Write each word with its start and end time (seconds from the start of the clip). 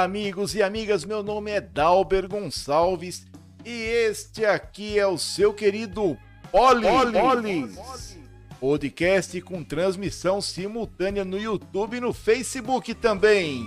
Olá, 0.00 0.06
amigos 0.06 0.54
e 0.54 0.62
amigas. 0.62 1.04
Meu 1.04 1.22
nome 1.22 1.50
é 1.50 1.60
Dalber 1.60 2.26
Gonçalves 2.26 3.26
e 3.62 3.70
este 3.70 4.46
aqui 4.46 4.98
é 4.98 5.06
o 5.06 5.18
seu 5.18 5.52
querido 5.52 6.16
Poli, 6.50 6.86
Polis. 7.12 8.16
Podcast 8.58 9.38
com 9.42 9.62
transmissão 9.62 10.40
simultânea 10.40 11.22
no 11.22 11.38
YouTube 11.38 11.98
e 11.98 12.00
no 12.00 12.14
Facebook 12.14 12.94
também. 12.94 13.66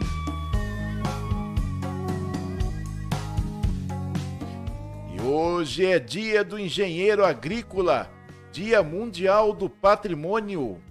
E 5.16 5.22
hoje 5.22 5.86
é 5.86 6.00
dia 6.00 6.44
do 6.44 6.58
engenheiro 6.58 7.24
agrícola, 7.24 8.10
Dia 8.52 8.82
Mundial 8.82 9.54
do 9.54 9.70
Patrimônio. 9.70 10.82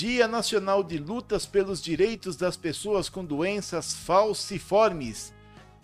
Dia 0.00 0.26
Nacional 0.26 0.82
de 0.82 0.96
Lutas 0.96 1.44
pelos 1.44 1.78
Direitos 1.78 2.34
das 2.34 2.56
Pessoas 2.56 3.10
com 3.10 3.22
Doenças 3.22 3.92
Falciformes, 3.92 5.30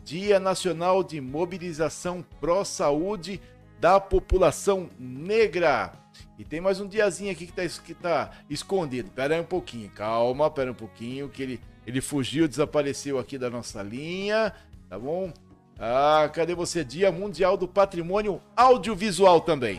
Dia 0.02 0.40
Nacional 0.40 1.04
de 1.04 1.20
Mobilização 1.20 2.24
Pró-Saúde 2.40 3.42
da 3.78 4.00
População 4.00 4.88
Negra. 4.98 5.92
E 6.38 6.44
tem 6.46 6.62
mais 6.62 6.80
um 6.80 6.88
diazinho 6.88 7.30
aqui 7.30 7.46
que 7.46 7.60
está 7.60 8.28
tá 8.28 8.30
escondido. 8.48 9.10
Pera 9.10 9.34
aí 9.34 9.40
um 9.42 9.44
pouquinho, 9.44 9.90
calma, 9.90 10.50
pera 10.50 10.70
um 10.70 10.74
pouquinho, 10.74 11.28
que 11.28 11.42
ele, 11.42 11.60
ele 11.86 12.00
fugiu, 12.00 12.48
desapareceu 12.48 13.18
aqui 13.18 13.36
da 13.36 13.50
nossa 13.50 13.82
linha, 13.82 14.50
tá 14.88 14.98
bom? 14.98 15.30
Ah, 15.78 16.26
cadê 16.32 16.54
você? 16.54 16.82
Dia 16.82 17.12
Mundial 17.12 17.54
do 17.54 17.68
Patrimônio 17.68 18.40
Audiovisual 18.56 19.42
também. 19.42 19.78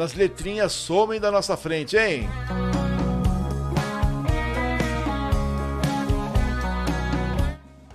Essas 0.00 0.14
letrinhas 0.14 0.72
somem 0.72 1.20
da 1.20 1.30
nossa 1.30 1.58
frente, 1.58 1.94
hein? 1.94 2.26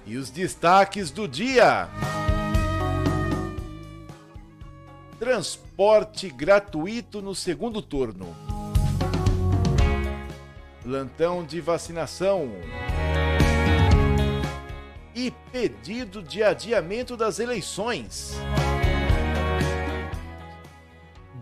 E 0.05 0.15
os 0.15 0.29
destaques 0.29 1.09
do 1.09 1.27
dia. 1.27 1.89
Transporte 5.17 6.29
gratuito 6.29 7.23
no 7.23 7.33
segundo 7.33 7.81
turno. 7.81 8.35
Plantão 10.83 11.43
de 11.43 11.59
vacinação. 11.59 12.51
E 15.15 15.31
pedido 15.51 16.21
de 16.21 16.43
adiamento 16.43 17.17
das 17.17 17.39
eleições. 17.39 18.37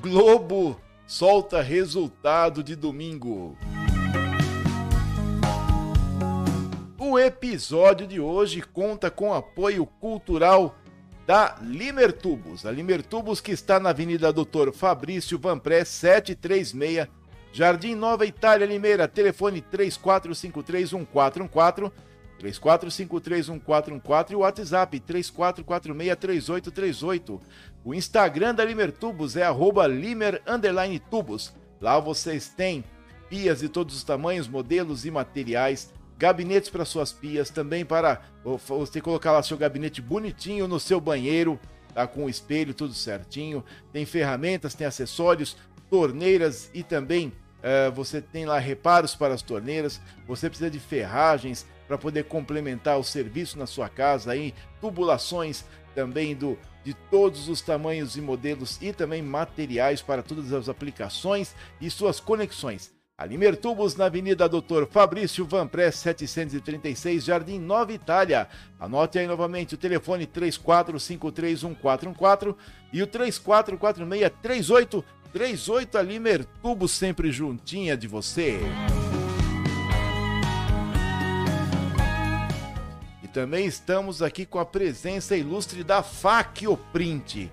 Globo 0.03 0.79
solta 1.07 1.61
resultado 1.61 2.61
de 2.61 2.75
domingo. 2.75 3.57
O 6.99 7.17
episódio 7.17 8.05
de 8.05 8.19
hoje 8.19 8.61
conta 8.61 9.09
com 9.09 9.33
apoio 9.33 9.85
cultural 9.85 10.75
da 11.25 11.55
Limertubos. 11.61 12.65
A 12.65 12.71
Limertubos 12.71 13.39
que 13.39 13.53
está 13.53 13.79
na 13.79 13.91
Avenida 13.91 14.33
Doutor 14.33 14.73
Fabrício 14.73 15.39
Vanpré 15.39 15.85
736, 15.85 17.07
Jardim 17.53 17.95
Nova 17.95 18.25
Itália, 18.25 18.67
Limeira. 18.67 19.07
Telefone 19.07 19.61
34531414 19.61 21.93
34531414 22.43 24.31
e 24.31 24.35
o 24.35 24.39
WhatsApp 24.39 24.99
34463838. 24.99 27.39
O 27.85 27.93
Instagram 27.93 28.55
da 28.55 28.63
Limertubos 28.63 29.35
é 29.35 29.45
limer 29.89 30.41
tubos. 31.09 31.53
Lá 31.81 31.99
vocês 31.99 32.47
têm 32.47 32.81
pias 33.29 33.59
de 33.59 33.67
todos 33.67 33.95
os 33.95 34.03
tamanhos, 34.05 34.47
modelos 34.47 35.05
e 35.05 35.11
materiais, 35.11 35.91
gabinetes 36.17 36.69
para 36.69 36.85
suas 36.85 37.11
pias, 37.11 37.49
também 37.49 37.83
para 37.83 38.21
você 38.43 39.01
colocar 39.01 39.33
lá 39.33 39.43
seu 39.43 39.57
gabinete 39.57 40.01
bonitinho 40.01 40.65
no 40.65 40.79
seu 40.79 41.01
banheiro, 41.01 41.59
tá 41.93 42.07
com 42.07 42.25
o 42.25 42.29
espelho 42.29 42.73
tudo 42.73 42.93
certinho. 42.93 43.65
Tem 43.91 44.05
ferramentas, 44.05 44.73
tem 44.73 44.87
acessórios, 44.87 45.57
torneiras 45.89 46.71
e 46.73 46.83
também 46.83 47.27
uh, 47.27 47.91
você 47.91 48.21
tem 48.21 48.45
lá 48.45 48.59
reparos 48.59 49.13
para 49.13 49.33
as 49.33 49.41
torneiras. 49.41 49.99
Você 50.25 50.49
precisa 50.49 50.71
de 50.71 50.79
ferragens, 50.79 51.65
para 51.87 51.97
poder 51.97 52.23
complementar 52.23 52.97
o 52.97 53.03
serviço 53.03 53.59
na 53.59 53.67
sua 53.67 53.89
casa 53.89 54.31
aí, 54.31 54.53
tubulações 54.79 55.65
também 55.93 56.35
do 56.35 56.57
de 56.83 56.93
todos 56.93 57.47
os 57.47 57.61
tamanhos 57.61 58.17
e 58.17 58.21
modelos 58.21 58.77
e 58.81 58.91
também 58.91 59.21
materiais 59.21 60.01
para 60.01 60.21
todas 60.21 60.51
as 60.51 60.67
aplicações 60.67 61.55
e 61.79 61.89
suas 61.89 62.19
conexões. 62.19 62.91
Alimer 63.15 63.55
Tubos 63.55 63.95
na 63.95 64.05
Avenida 64.05 64.49
Doutor 64.49 64.87
Fabrício 64.87 65.45
Vanpré 65.45 65.91
736, 65.91 67.23
Jardim 67.23 67.59
Nova 67.59 67.93
Itália. 67.93 68.47
Anote 68.79 69.19
aí 69.19 69.27
novamente 69.27 69.75
o 69.75 69.77
telefone 69.77 70.25
34531414 70.25 72.55
e 72.91 73.03
o 73.03 73.07
34463838 73.07 75.95
Alimer 75.95 76.43
Tubos 76.61 76.91
sempre 76.91 77.31
juntinha 77.31 77.95
de 77.95 78.07
você. 78.07 78.59
Também 83.33 83.65
estamos 83.65 84.21
aqui 84.21 84.45
com 84.45 84.59
a 84.59 84.65
presença 84.65 85.35
ilustre 85.35 85.83
da 85.83 86.03
Faccio 86.03 86.77
Print. 86.77 87.51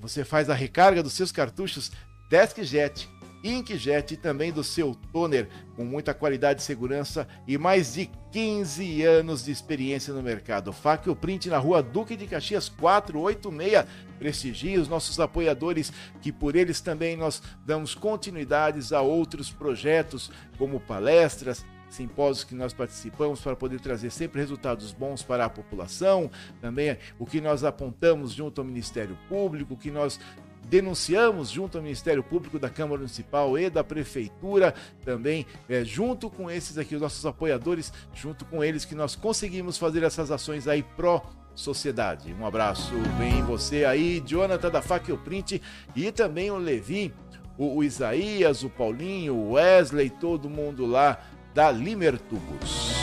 você 0.03 0.25
faz 0.25 0.49
a 0.49 0.53
recarga 0.53 1.01
dos 1.01 1.13
seus 1.13 1.31
cartuchos 1.31 1.89
DeskJet, 2.29 3.09
Inkjet 3.41 4.13
e 4.13 4.17
também 4.17 4.51
do 4.51 4.63
seu 4.63 4.95
toner 5.13 5.47
com 5.77 5.85
muita 5.85 6.13
qualidade 6.13 6.61
e 6.61 6.65
segurança 6.65 7.25
e 7.47 7.57
mais 7.57 7.93
de 7.93 8.09
15 8.33 9.01
anos 9.03 9.45
de 9.45 9.51
experiência 9.51 10.13
no 10.13 10.21
mercado. 10.21 10.73
Faccio 10.73 11.15
Print 11.15 11.47
na 11.47 11.57
rua 11.57 11.81
Duque 11.81 12.17
de 12.17 12.27
Caxias 12.27 12.67
486. 12.67 13.85
Prestigie 14.19 14.77
os 14.77 14.89
nossos 14.89 15.19
apoiadores, 15.21 15.91
que 16.21 16.33
por 16.33 16.55
eles 16.55 16.81
também 16.81 17.15
nós 17.15 17.41
damos 17.65 17.95
continuidades 17.95 18.91
a 18.91 19.01
outros 19.01 19.51
projetos, 19.51 20.29
como 20.57 20.81
palestras, 20.81 21.65
simpósios 21.93 22.43
que 22.43 22.55
nós 22.55 22.73
participamos 22.73 23.39
para 23.41 23.55
poder 23.55 23.79
trazer 23.79 24.09
sempre 24.09 24.39
resultados 24.39 24.91
bons 24.91 25.23
para 25.23 25.45
a 25.45 25.49
população, 25.49 26.29
também 26.59 26.97
o 27.19 27.25
que 27.25 27.39
nós 27.39 27.63
apontamos 27.63 28.31
junto 28.31 28.61
ao 28.61 28.65
Ministério 28.65 29.17
Público, 29.29 29.73
o 29.73 29.77
que 29.77 29.91
nós 29.91 30.19
denunciamos 30.67 31.49
junto 31.49 31.77
ao 31.77 31.83
Ministério 31.83 32.23
Público 32.23 32.57
da 32.57 32.69
Câmara 32.69 32.97
Municipal 32.97 33.57
e 33.57 33.69
da 33.69 33.83
Prefeitura, 33.83 34.73
também 35.03 35.45
é, 35.69 35.83
junto 35.83 36.29
com 36.29 36.49
esses 36.49 36.77
aqui, 36.77 36.95
os 36.95 37.01
nossos 37.01 37.25
apoiadores, 37.25 37.91
junto 38.13 38.45
com 38.45 38.63
eles 38.63 38.85
que 38.85 38.95
nós 38.95 39.15
conseguimos 39.15 39.77
fazer 39.77 40.03
essas 40.03 40.31
ações 40.31 40.67
aí 40.67 40.83
pró 40.95 41.21
sociedade. 41.53 42.33
Um 42.33 42.45
abraço, 42.45 42.93
vem 43.17 43.43
você 43.43 43.85
aí, 43.85 44.21
Jonathan 44.25 44.71
da 44.71 44.81
Facil 44.81 45.17
Print 45.19 45.61
e 45.95 46.11
também 46.11 46.49
o 46.49 46.57
Levi, 46.57 47.13
o, 47.57 47.77
o 47.77 47.83
Isaías, 47.83 48.63
o 48.63 48.69
Paulinho, 48.69 49.35
o 49.35 49.51
Wesley, 49.51 50.09
todo 50.09 50.49
mundo 50.49 50.85
lá 50.85 51.19
da 51.53 51.71
Limertubos. 51.71 52.93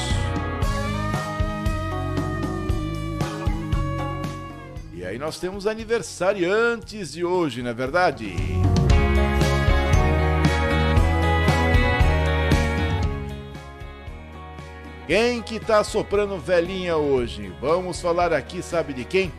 E 4.92 5.04
aí 5.04 5.18
nós 5.18 5.38
temos 5.38 5.66
aniversariantes 5.66 7.12
de 7.12 7.24
hoje, 7.24 7.62
não 7.62 7.70
é 7.70 7.74
verdade? 7.74 8.34
Quem 15.06 15.42
que 15.42 15.58
tá 15.58 15.82
soprando 15.82 16.38
velhinha 16.38 16.96
hoje? 16.96 17.52
Vamos 17.60 18.00
falar 18.00 18.32
aqui, 18.32 18.62
sabe 18.62 18.92
de 18.92 19.04
quem? 19.04 19.32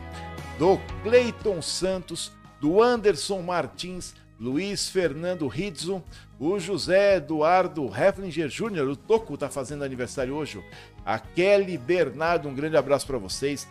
Do 0.58 0.78
Cleiton 1.02 1.62
Santos, 1.62 2.30
do 2.60 2.82
Anderson 2.82 3.40
Martins, 3.40 4.14
Luiz 4.42 4.88
Fernando 4.88 5.46
Rizzo, 5.46 6.02
o 6.36 6.58
José 6.58 7.18
Eduardo 7.18 7.86
Heflinger 7.86 8.48
Jr., 8.48 8.88
o 8.90 8.96
Toco, 8.96 9.34
está 9.34 9.48
fazendo 9.48 9.84
aniversário 9.84 10.34
hoje. 10.34 10.60
A 11.06 11.16
Kelly 11.16 11.78
Bernardo, 11.78 12.48
um 12.48 12.54
grande 12.54 12.76
abraço 12.76 13.06
para 13.06 13.18
vocês. 13.18 13.68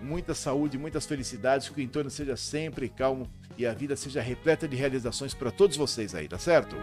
Muita 0.00 0.32
saúde, 0.32 0.78
muitas 0.78 1.06
felicidades, 1.06 1.68
que 1.68 1.80
o 1.80 1.82
entorno 1.82 2.08
seja 2.08 2.36
sempre 2.36 2.88
calmo 2.88 3.28
e 3.58 3.66
a 3.66 3.74
vida 3.74 3.96
seja 3.96 4.22
repleta 4.22 4.68
de 4.68 4.76
realizações 4.76 5.34
para 5.34 5.50
todos 5.50 5.76
vocês 5.76 6.14
aí, 6.14 6.28
tá 6.28 6.38
certo? 6.38 6.76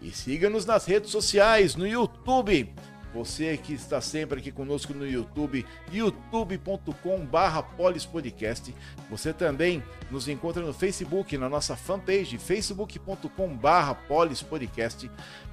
E 0.00 0.10
siga-nos 0.10 0.64
nas 0.64 0.86
redes 0.86 1.10
sociais, 1.10 1.76
no 1.76 1.86
YouTube, 1.86 2.74
Você 3.14 3.56
que 3.56 3.74
está 3.74 4.00
sempre 4.00 4.40
aqui 4.40 4.50
conosco 4.50 4.94
no 4.94 5.06
YouTube, 5.06 5.66
youtube.com/barra 5.92 7.62
polispodcast. 7.62 8.74
Você 9.10 9.32
também 9.32 9.82
nos 10.10 10.28
encontra 10.28 10.62
no 10.62 10.72
Facebook, 10.72 11.36
na 11.36 11.48
nossa 11.48 11.76
fanpage, 11.76 12.38
facebook.com/barra 12.38 13.94
polispodcast. 13.94 15.10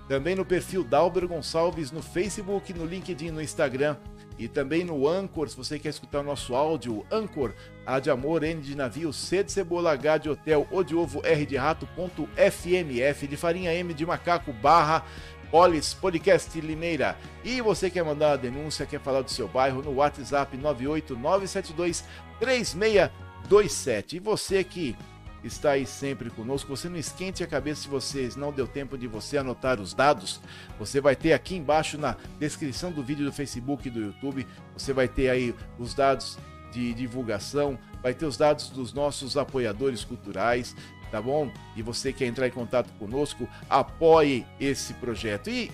Também 0.08 0.36
no 0.36 0.46
perfil 0.46 0.84
Dalber 0.84 1.28
Gonçalves 1.28 1.92
no 1.92 2.02
Facebook, 2.02 2.74
no 2.74 2.86
LinkedIn, 2.86 3.32
no 3.32 3.42
Instagram 3.42 3.96
e 4.40 4.48
também 4.48 4.86
no 4.86 5.06
Anchor, 5.06 5.50
se 5.50 5.58
você 5.58 5.78
quer 5.78 5.90
escutar 5.90 6.22
o 6.22 6.24
nosso 6.24 6.56
áudio, 6.56 7.06
Anchor, 7.12 7.54
A 7.86 8.00
de 8.00 8.10
Amor, 8.10 8.42
N 8.42 8.62
de 8.62 8.74
Navio, 8.74 9.12
C 9.12 9.44
de 9.44 9.52
Cebola, 9.52 9.92
H 9.92 10.18
de 10.18 10.30
Hotel, 10.30 10.66
O 10.72 10.82
de 10.82 10.96
Ovo, 10.96 11.22
R 11.26 11.46
de 11.46 11.58
Rato, 11.58 11.86
ponto 11.94 12.28
FMF, 12.38 13.28
de 13.28 13.36
Farinha, 13.36 13.74
M 13.74 13.94
de 13.94 14.06
Macaco, 14.06 14.54
barra 14.54 15.04
Polis 15.52 15.94
Podcast 15.94 16.60
Limeira. 16.62 17.18
E 17.44 17.62
você 17.62 17.90
quer 17.90 18.04
mandar 18.04 18.30
uma 18.32 18.38
denúncia, 18.38 18.86
quer 18.86 19.00
falar 19.00 19.22
do 19.22 19.32
seu 19.32 19.48
bairro 19.48 19.82
no 19.82 19.96
WhatsApp 19.96 20.56
98972 20.58 22.04
3627. 22.40 24.16
E 24.18 24.20
você 24.20 24.64
que 24.64 24.96
está 25.44 25.72
aí 25.72 25.86
sempre 25.86 26.30
conosco. 26.30 26.76
Você 26.76 26.90
não 26.90 26.98
esquente 26.98 27.44
a 27.44 27.48
cabeça 27.48 27.84
se 27.84 27.88
vocês 27.88 28.36
não 28.36 28.52
deu 28.52 28.68
tempo 28.68 28.98
de 28.98 29.08
você 29.08 29.38
anotar 29.38 29.80
os 29.80 29.94
dados. 29.94 30.42
Você 30.78 31.00
vai 31.00 31.16
ter 31.16 31.34
aqui 31.34 31.56
embaixo 31.56 31.98
na 31.98 32.16
descrição 32.40 32.92
do 32.92 33.04
vídeo 33.04 33.26
do 33.26 33.32
Facebook 33.32 33.88
e 33.88 33.92
do 33.92 34.02
YouTube, 34.02 34.46
você 34.74 34.94
vai 34.94 35.08
ter 35.08 35.30
aí 35.30 35.56
os 35.78 35.94
dados 35.94 36.38
de 36.72 36.94
divulgação, 36.94 37.80
vai 38.02 38.14
ter 38.14 38.26
os 38.26 38.38
dados 38.38 38.70
dos 38.70 38.94
nossos 38.94 39.38
apoiadores 39.38 40.04
culturais, 40.04 40.76
tá 41.12 41.22
bom? 41.22 41.52
E 41.76 41.82
você 41.82 42.14
quer 42.14 42.26
entrar 42.26 42.48
em 42.48 42.52
contato 42.52 42.90
conosco, 42.98 43.48
apoie 43.70 44.46
esse 44.60 44.94
projeto 44.96 45.50
e 45.50 45.72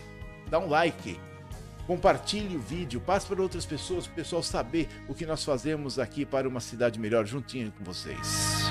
dá 0.50 0.60
um 0.60 0.68
like. 0.68 1.20
Compartilhe 1.88 2.56
o 2.56 2.60
vídeo, 2.60 3.00
passe 3.00 3.28
para 3.28 3.42
outras 3.42 3.66
pessoas, 3.66 4.08
para 4.08 4.14
o 4.14 4.16
pessoal 4.16 4.42
saber 4.42 4.90
o 5.08 5.14
que 5.14 5.26
nós 5.26 5.44
fazemos 5.44 6.00
aqui 6.00 6.26
para 6.26 6.48
uma 6.48 6.60
cidade 6.60 7.00
melhor 7.00 7.26
juntinho 7.26 7.72
com 7.72 7.84
vocês. 7.84 8.66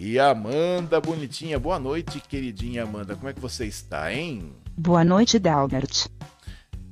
E 0.00 0.18
Amanda, 0.18 1.00
bonitinha, 1.00 1.58
boa 1.58 1.78
noite, 1.78 2.20
queridinha 2.20 2.84
Amanda. 2.84 3.16
Como 3.16 3.28
é 3.28 3.32
que 3.32 3.40
você 3.40 3.66
está, 3.66 4.12
hein? 4.12 4.52
Boa 4.76 5.04
noite, 5.04 5.38
Dalbert. 5.38 6.06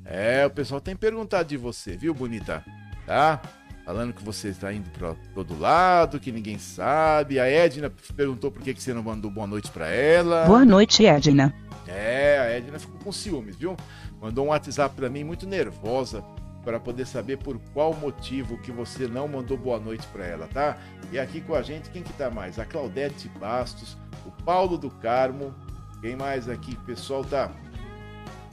É, 0.03 0.45
o 0.45 0.49
pessoal 0.49 0.79
tem 0.79 0.95
perguntado 0.95 1.49
de 1.49 1.57
você, 1.57 1.97
viu, 1.97 2.13
bonita? 2.13 2.63
Tá? 3.05 3.41
Falando 3.87 4.11
que 4.11 4.21
você 4.21 4.49
está 4.49 4.73
indo 4.73 4.89
para 4.89 5.15
todo 5.33 5.57
lado, 5.57 6.19
que 6.19 6.29
ninguém 6.29 6.59
sabe. 6.59 7.39
A 7.39 7.45
Edna 7.45 7.89
perguntou 8.17 8.51
por 8.51 8.61
que, 8.61 8.73
que 8.73 8.83
você 8.83 8.93
não 8.93 9.01
mandou 9.01 9.31
boa 9.31 9.47
noite 9.47 9.71
para 9.71 9.87
ela. 9.87 10.43
Boa 10.43 10.65
noite, 10.65 11.05
Edna. 11.05 11.55
É, 11.87 12.37
a 12.37 12.49
Edna 12.57 12.77
ficou 12.79 12.99
com 12.99 13.13
ciúmes, 13.13 13.55
viu? 13.55 13.77
Mandou 14.21 14.43
um 14.43 14.49
WhatsApp 14.49 14.93
para 14.93 15.09
mim 15.09 15.23
muito 15.23 15.47
nervosa 15.47 16.21
para 16.65 16.81
poder 16.81 17.07
saber 17.07 17.37
por 17.37 17.57
qual 17.73 17.93
motivo 17.93 18.57
que 18.57 18.73
você 18.73 19.07
não 19.07 19.25
mandou 19.25 19.57
boa 19.57 19.79
noite 19.79 20.05
para 20.07 20.25
ela, 20.25 20.47
tá? 20.47 20.75
E 21.09 21.17
aqui 21.17 21.39
com 21.39 21.55
a 21.55 21.61
gente, 21.61 21.89
quem 21.89 22.03
que 22.03 22.11
tá 22.11 22.29
mais? 22.29 22.59
A 22.59 22.65
Claudete 22.65 23.29
Bastos, 23.39 23.97
o 24.25 24.43
Paulo 24.43 24.77
do 24.77 24.89
Carmo, 24.89 25.55
quem 26.01 26.13
mais 26.13 26.49
aqui? 26.49 26.75
Pessoal 26.85 27.23
tá, 27.23 27.49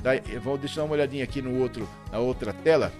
tá 0.00 0.10
vamos 0.44 0.60
deixar 0.60 0.84
uma 0.84 0.94
olhadinha 0.94 1.24
aqui 1.24 1.42
no 1.42 1.58
outro, 1.58 1.88
na 2.12 2.20
outra 2.20 2.52
tela, 2.52 2.92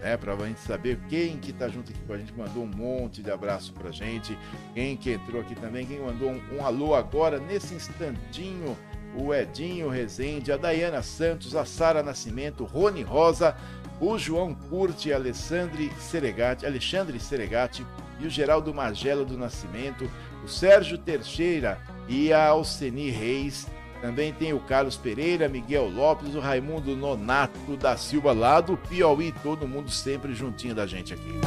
né, 0.00 0.16
para 0.16 0.34
a 0.34 0.46
gente 0.46 0.60
saber 0.60 0.98
quem 1.08 1.36
que 1.38 1.52
tá 1.52 1.68
junto 1.68 1.90
aqui 1.90 2.00
com 2.06 2.12
a 2.12 2.18
gente, 2.18 2.32
mandou 2.32 2.64
um 2.64 2.66
monte 2.66 3.22
de 3.22 3.30
abraço 3.30 3.72
pra 3.72 3.90
gente, 3.90 4.36
quem 4.74 4.96
que 4.96 5.12
entrou 5.12 5.40
aqui 5.40 5.54
também, 5.54 5.86
quem 5.86 6.00
mandou 6.00 6.30
um, 6.30 6.40
um 6.56 6.64
alô 6.64 6.94
agora, 6.94 7.38
nesse 7.38 7.74
instantinho, 7.74 8.76
o 9.16 9.34
Edinho 9.34 9.88
Rezende, 9.88 10.52
a 10.52 10.56
Dayana 10.56 11.02
Santos, 11.02 11.56
a 11.56 11.64
Sara 11.64 12.02
Nascimento, 12.02 12.64
Rony 12.64 13.02
Rosa, 13.02 13.56
o 14.00 14.18
João 14.18 14.54
Curti, 14.54 15.12
Alexandre 15.12 15.90
Seregati, 15.98 16.66
Alexandre 16.66 17.18
Seregati 17.18 17.86
e 18.20 18.26
o 18.26 18.30
Geraldo 18.30 18.72
Magela 18.74 19.24
do 19.24 19.38
Nascimento, 19.38 20.10
o 20.44 20.48
Sérgio 20.48 20.98
Teixeira 20.98 21.78
e 22.08 22.32
a 22.32 22.48
Alceni 22.48 23.10
Reis. 23.10 23.66
Também 24.00 24.32
tem 24.32 24.52
o 24.52 24.60
Carlos 24.60 24.96
Pereira, 24.96 25.48
Miguel 25.48 25.88
Lopes, 25.88 26.34
o 26.34 26.40
Raimundo 26.40 26.94
Nonato 26.96 27.76
da 27.76 27.96
Silva, 27.96 28.32
lá 28.32 28.60
do 28.60 28.76
Piauí, 28.76 29.32
todo 29.42 29.66
mundo 29.66 29.90
sempre 29.90 30.34
juntinho 30.34 30.74
da 30.74 30.86
gente 30.86 31.14
aqui. 31.14 31.40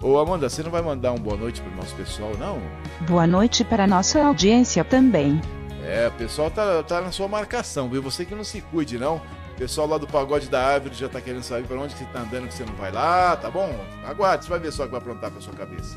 Ô 0.00 0.18
Amanda, 0.18 0.48
você 0.50 0.62
não 0.62 0.70
vai 0.70 0.82
mandar 0.82 1.12
um 1.12 1.18
boa 1.18 1.36
noite 1.36 1.62
para 1.62 1.72
o 1.72 1.76
nosso 1.76 1.94
pessoal, 1.94 2.32
não? 2.38 2.60
Boa 3.08 3.26
noite 3.26 3.64
para 3.64 3.84
a 3.84 3.86
nossa 3.86 4.22
audiência 4.22 4.84
também. 4.84 5.40
É, 5.82 6.08
o 6.08 6.12
pessoal 6.12 6.50
tá, 6.50 6.82
tá 6.82 7.00
na 7.00 7.10
sua 7.10 7.26
marcação, 7.26 7.88
viu? 7.88 8.02
Você 8.02 8.24
que 8.24 8.34
não 8.34 8.44
se 8.44 8.60
cuide, 8.60 8.98
não. 8.98 9.16
O 9.54 9.56
pessoal 9.56 9.86
lá 9.86 9.96
do 9.96 10.06
Pagode 10.06 10.48
da 10.48 10.62
Árvore 10.62 10.94
já 10.94 11.08
tá 11.08 11.20
querendo 11.20 11.42
saber 11.42 11.66
para 11.66 11.78
onde 11.78 11.94
que 11.94 12.00
você 12.00 12.10
tá 12.12 12.20
andando, 12.20 12.48
que 12.48 12.54
você 12.54 12.64
não 12.64 12.74
vai 12.74 12.92
lá, 12.92 13.36
tá 13.36 13.50
bom? 13.50 13.74
Aguarde, 14.04 14.44
você 14.44 14.50
vai 14.50 14.58
ver 14.58 14.72
só 14.72 14.82
o 14.82 14.86
que 14.86 14.92
vai 14.92 15.00
aprontar 15.00 15.30
pra 15.30 15.40
sua 15.40 15.54
cabeça. 15.54 15.96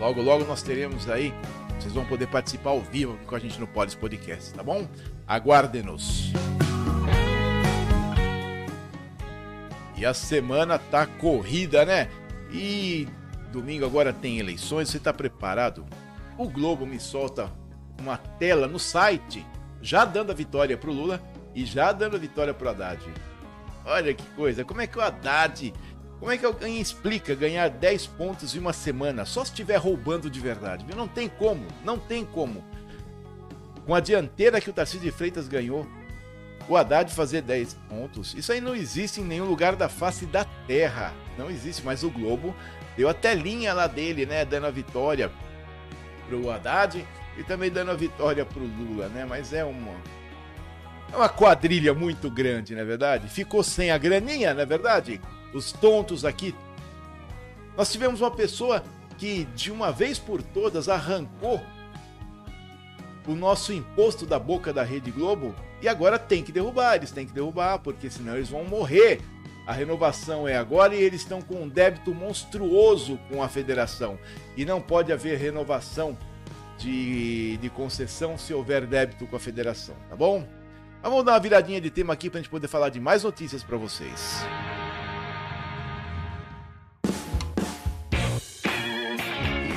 Logo, 0.00 0.22
logo 0.22 0.44
nós 0.46 0.62
teremos 0.62 1.10
aí, 1.10 1.30
vocês 1.78 1.92
vão 1.92 2.06
poder 2.06 2.26
participar 2.26 2.70
ao 2.70 2.80
vivo 2.80 3.18
com 3.26 3.34
a 3.34 3.38
gente 3.38 3.60
no 3.60 3.66
Polis 3.66 3.94
Podcast, 3.94 4.54
tá 4.54 4.62
bom? 4.62 4.88
Aguardem-nos. 5.28 6.32
E 9.98 10.06
a 10.06 10.14
semana 10.14 10.78
tá 10.78 11.04
corrida, 11.06 11.84
né? 11.84 12.08
E 12.50 13.06
domingo 13.52 13.84
agora 13.84 14.10
tem 14.10 14.38
eleições, 14.38 14.88
você 14.88 14.96
está 14.96 15.12
preparado? 15.12 15.84
O 16.38 16.48
Globo 16.48 16.86
me 16.86 16.98
solta 16.98 17.52
uma 18.00 18.16
tela 18.16 18.66
no 18.66 18.78
site, 18.78 19.46
já 19.82 20.06
dando 20.06 20.32
a 20.32 20.34
vitória 20.34 20.78
para 20.78 20.88
o 20.88 20.94
Lula 20.94 21.22
e 21.54 21.66
já 21.66 21.92
dando 21.92 22.16
a 22.16 22.18
vitória 22.18 22.54
para 22.54 22.68
o 22.68 22.70
Haddad. 22.70 23.02
Olha 23.84 24.14
que 24.14 24.24
coisa, 24.30 24.64
como 24.64 24.80
é 24.80 24.86
que 24.86 24.96
o 24.96 25.02
Haddad, 25.02 25.74
como 26.20 26.30
é 26.30 26.36
que 26.36 26.44
alguém 26.44 26.78
explica 26.78 27.34
ganhar 27.34 27.70
10 27.70 28.06
pontos 28.08 28.54
em 28.54 28.58
uma 28.58 28.74
semana 28.74 29.24
só 29.24 29.42
se 29.42 29.52
estiver 29.52 29.76
roubando 29.76 30.28
de 30.28 30.38
verdade? 30.38 30.84
Não 30.94 31.08
tem 31.08 31.30
como, 31.30 31.66
não 31.82 31.98
tem 31.98 32.26
como. 32.26 32.62
Com 33.86 33.94
a 33.94 34.00
dianteira 34.00 34.60
que 34.60 34.68
o 34.68 34.72
Tarcísio 34.72 35.00
de 35.00 35.10
Freitas 35.10 35.48
ganhou, 35.48 35.88
o 36.68 36.76
Haddad 36.76 37.10
fazer 37.14 37.40
10 37.40 37.74
pontos, 37.88 38.34
isso 38.34 38.52
aí 38.52 38.60
não 38.60 38.76
existe 38.76 39.22
em 39.22 39.24
nenhum 39.24 39.46
lugar 39.46 39.74
da 39.74 39.88
face 39.88 40.26
da 40.26 40.44
terra. 40.66 41.14
Não 41.38 41.50
existe, 41.50 41.82
mas 41.82 42.04
o 42.04 42.10
Globo 42.10 42.54
deu 42.98 43.08
a 43.08 43.14
telinha 43.14 43.72
lá 43.72 43.86
dele, 43.86 44.26
né? 44.26 44.44
Dando 44.44 44.66
a 44.66 44.70
vitória 44.70 45.32
pro 46.28 46.50
Haddad 46.50 47.02
e 47.38 47.42
também 47.44 47.70
dando 47.70 47.92
a 47.92 47.94
vitória 47.94 48.44
pro 48.44 48.62
Lula, 48.62 49.08
né? 49.08 49.24
Mas 49.24 49.54
é 49.54 49.64
uma. 49.64 49.94
É 51.10 51.16
uma 51.16 51.30
quadrilha 51.30 51.94
muito 51.94 52.30
grande, 52.30 52.74
não 52.74 52.82
é 52.82 52.84
verdade? 52.84 53.26
Ficou 53.26 53.64
sem 53.64 53.90
a 53.90 53.96
graninha, 53.96 54.52
não 54.52 54.60
é 54.60 54.66
verdade? 54.66 55.18
Os 55.52 55.72
tontos 55.72 56.24
aqui. 56.24 56.54
Nós 57.76 57.90
tivemos 57.90 58.20
uma 58.20 58.30
pessoa 58.30 58.84
que, 59.18 59.44
de 59.54 59.70
uma 59.70 59.92
vez 59.92 60.18
por 60.18 60.42
todas, 60.42 60.88
arrancou 60.88 61.60
o 63.26 63.34
nosso 63.34 63.72
imposto 63.72 64.26
da 64.26 64.38
boca 64.38 64.72
da 64.72 64.82
Rede 64.82 65.10
Globo 65.10 65.54
e 65.82 65.88
agora 65.88 66.18
tem 66.18 66.42
que 66.42 66.52
derrubar, 66.52 66.96
eles 66.96 67.10
têm 67.10 67.26
que 67.26 67.32
derrubar, 67.32 67.78
porque 67.78 68.10
senão 68.10 68.36
eles 68.36 68.48
vão 68.48 68.64
morrer. 68.64 69.20
A 69.66 69.72
renovação 69.72 70.48
é 70.48 70.56
agora 70.56 70.94
e 70.94 71.02
eles 71.02 71.20
estão 71.20 71.40
com 71.40 71.62
um 71.62 71.68
débito 71.68 72.12
monstruoso 72.12 73.18
com 73.30 73.42
a 73.42 73.48
federação. 73.48 74.18
E 74.56 74.64
não 74.64 74.80
pode 74.80 75.12
haver 75.12 75.38
renovação 75.38 76.16
de, 76.76 77.56
de 77.58 77.70
concessão 77.70 78.36
se 78.36 78.52
houver 78.52 78.86
débito 78.86 79.26
com 79.26 79.36
a 79.36 79.40
federação, 79.40 79.94
tá 80.08 80.16
bom? 80.16 80.46
Mas 81.02 81.10
vamos 81.10 81.24
dar 81.24 81.32
uma 81.32 81.40
viradinha 81.40 81.80
de 81.80 81.90
tema 81.90 82.12
aqui 82.12 82.28
para 82.28 82.40
a 82.40 82.42
gente 82.42 82.50
poder 82.50 82.68
falar 82.68 82.88
de 82.88 82.98
mais 82.98 83.22
notícias 83.22 83.62
para 83.62 83.76
vocês. 83.76 84.44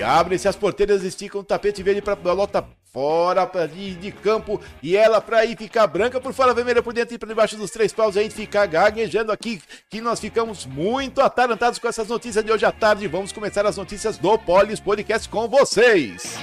Abrem-se 0.03 0.47
as 0.47 0.55
porteiras, 0.55 1.03
esticam 1.03 1.41
o 1.41 1.43
tapete 1.43 1.81
verde 1.81 2.01
para 2.01 2.13
a 2.13 2.15
bolota 2.15 2.65
fora 2.93 3.49
de, 3.67 3.95
de 3.95 4.11
campo 4.11 4.61
e 4.81 4.95
ela 4.95 5.19
para 5.19 5.43
ir 5.45 5.57
ficar 5.57 5.87
branca 5.87 6.21
por 6.21 6.31
fora, 6.31 6.53
vermelha 6.53 6.83
por 6.83 6.93
dentro 6.93 7.15
e 7.15 7.17
por 7.17 7.27
debaixo 7.27 7.57
dos 7.57 7.71
três 7.71 7.91
paus, 7.91 8.15
a 8.15 8.21
gente 8.21 8.35
ficar 8.35 8.67
gaguejando 8.67 9.31
aqui, 9.31 9.59
que 9.89 9.99
nós 9.99 10.19
ficamos 10.19 10.65
muito 10.67 11.19
atarantados 11.21 11.79
com 11.79 11.87
essas 11.87 12.07
notícias 12.07 12.45
de 12.45 12.51
hoje 12.51 12.65
à 12.65 12.71
tarde. 12.71 13.07
Vamos 13.07 13.31
começar 13.31 13.65
as 13.65 13.77
notícias 13.77 14.17
do 14.19 14.37
Polis 14.37 14.79
Podcast 14.79 15.27
com 15.27 15.47
vocês. 15.47 16.37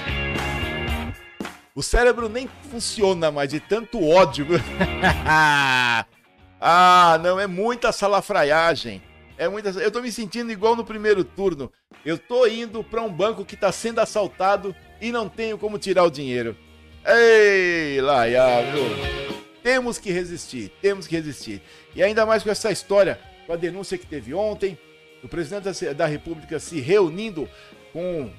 O 1.73 1.81
cérebro 1.81 2.27
nem 2.27 2.49
funciona 2.69 3.31
mais 3.31 3.49
de 3.49 3.61
tanto 3.61 4.05
ódio. 4.05 4.45
ah, 6.59 7.17
não, 7.23 7.39
é 7.39 7.47
muita 7.47 7.93
salafraiagem. 7.93 9.01
É 9.41 9.49
muita... 9.49 9.69
Eu 9.69 9.89
tô 9.89 10.03
me 10.03 10.11
sentindo 10.11 10.51
igual 10.51 10.75
no 10.75 10.85
primeiro 10.85 11.23
turno. 11.23 11.71
Eu 12.05 12.15
tô 12.15 12.45
indo 12.45 12.83
para 12.83 13.01
um 13.01 13.11
banco 13.11 13.43
que 13.43 13.57
tá 13.57 13.71
sendo 13.71 13.97
assaltado 13.97 14.75
e 15.01 15.11
não 15.11 15.27
tenho 15.27 15.57
como 15.57 15.79
tirar 15.79 16.03
o 16.03 16.11
dinheiro. 16.11 16.55
Ei, 17.03 17.99
Laiago! 18.01 18.77
Temos 19.63 19.97
que 19.97 20.11
resistir, 20.11 20.71
temos 20.79 21.07
que 21.07 21.15
resistir. 21.15 21.59
E 21.95 22.03
ainda 22.03 22.23
mais 22.23 22.43
com 22.43 22.51
essa 22.51 22.71
história, 22.71 23.19
com 23.47 23.53
a 23.53 23.55
denúncia 23.55 23.97
que 23.97 24.05
teve 24.05 24.31
ontem, 24.31 24.77
do 25.23 25.27
presidente 25.27 25.91
da 25.95 26.05
República 26.05 26.59
se 26.59 26.79
reunindo 26.79 27.49
com 27.91 28.31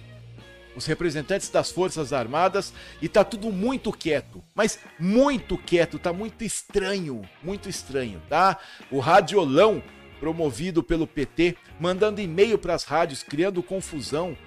os 0.77 0.87
representantes 0.87 1.49
das 1.49 1.73
Forças 1.73 2.13
Armadas 2.13 2.73
e 3.03 3.09
tá 3.09 3.25
tudo 3.25 3.51
muito 3.51 3.91
quieto, 3.91 4.41
mas 4.55 4.79
muito 5.01 5.59
quieto, 5.59 5.99
tá 5.99 6.13
muito 6.13 6.45
estranho, 6.45 7.29
muito 7.43 7.69
estranho, 7.69 8.23
tá? 8.29 8.57
O 8.89 9.01
radiolão 9.01 9.83
promovido 10.23 10.85
pelo 10.85 11.05
PT 11.05 11.57
mandando 11.81 12.21
e-mail 12.21 12.57
para 12.57 12.75
as 12.75 12.85
rádios 12.85 13.25
criando 13.25 13.61
confusão. 13.61 14.39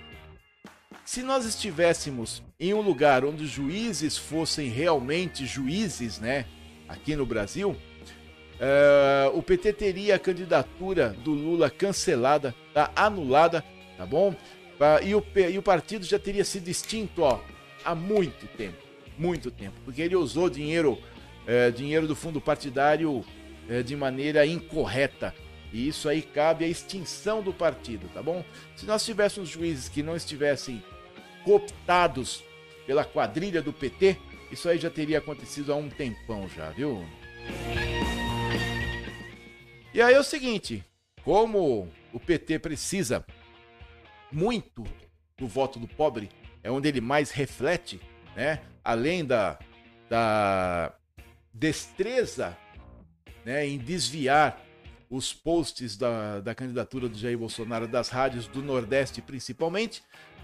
Se 1.03 1.21
nós 1.21 1.45
estivéssemos 1.45 2.41
em 2.57 2.73
um 2.73 2.79
lugar 2.79 3.25
onde 3.25 3.43
os 3.43 3.49
juízes 3.49 4.17
fossem 4.17 4.69
realmente 4.69 5.45
juízes, 5.45 6.17
né, 6.17 6.45
aqui 6.87 7.13
no 7.13 7.25
Brasil, 7.25 7.71
uh, 7.71 9.37
o 9.37 9.43
PT 9.43 9.73
teria 9.73 10.15
a 10.15 10.19
candidatura 10.19 11.09
do 11.09 11.33
Lula 11.33 11.69
cancelada, 11.69 12.55
tá 12.73 12.89
anulada, 12.95 13.61
tá 13.97 14.05
bom? 14.05 14.33
E 15.03 15.13
o, 15.13 15.21
e 15.51 15.57
o 15.57 15.61
partido 15.61 16.05
já 16.05 16.17
teria 16.17 16.45
sido 16.45 16.69
extinto 16.69 17.21
ó, 17.21 17.41
há 17.83 17.93
muito 17.93 18.47
tempo. 18.55 18.77
Muito 19.17 19.51
tempo. 19.51 19.75
Porque 19.83 20.01
ele 20.01 20.15
usou 20.15 20.49
dinheiro, 20.49 20.97
é, 21.45 21.69
dinheiro 21.69 22.07
do 22.07 22.15
fundo 22.15 22.39
partidário 22.39 23.25
é, 23.67 23.83
de 23.83 23.93
maneira 23.93 24.45
incorreta. 24.45 25.35
E 25.75 25.89
isso 25.89 26.07
aí 26.07 26.21
cabe 26.21 26.63
à 26.63 26.69
extinção 26.69 27.43
do 27.43 27.53
partido, 27.53 28.07
tá 28.13 28.23
bom? 28.23 28.45
Se 28.77 28.85
nós 28.85 29.03
tivéssemos 29.03 29.49
juízes 29.49 29.89
que 29.89 30.01
não 30.01 30.15
estivessem 30.15 30.81
cooptados 31.43 32.41
pela 32.87 33.03
quadrilha 33.03 33.61
do 33.61 33.73
PT, 33.73 34.15
isso 34.49 34.69
aí 34.69 34.77
já 34.77 34.89
teria 34.89 35.17
acontecido 35.17 35.73
há 35.73 35.75
um 35.75 35.89
tempão 35.89 36.47
já, 36.47 36.69
viu? 36.69 37.05
E 39.93 40.01
aí 40.01 40.13
é 40.13 40.19
o 40.19 40.23
seguinte, 40.23 40.81
como 41.25 41.89
o 42.13 42.19
PT 42.21 42.59
precisa 42.59 43.25
muito 44.31 44.85
do 45.37 45.45
voto 45.45 45.77
do 45.77 45.89
pobre, 45.89 46.29
é 46.63 46.71
onde 46.71 46.87
ele 46.87 47.01
mais 47.01 47.31
reflete, 47.31 47.99
né? 48.33 48.61
Além 48.81 49.25
da, 49.25 49.59
da 50.09 50.95
destreza 51.53 52.57
né, 53.43 53.67
em 53.67 53.77
desviar 53.77 54.64
os 55.09 55.33
posts 55.33 55.97
da, 55.97 56.39
da 56.39 56.55
candidatura 56.55 57.07
do 57.07 57.17
Jair 57.17 57.37
Bolsonaro 57.37 57.87
das 57.87 58.09
rádios 58.09 58.47
do 58.47 58.61
Nordeste 58.61 59.21
principalmente. 59.21 60.03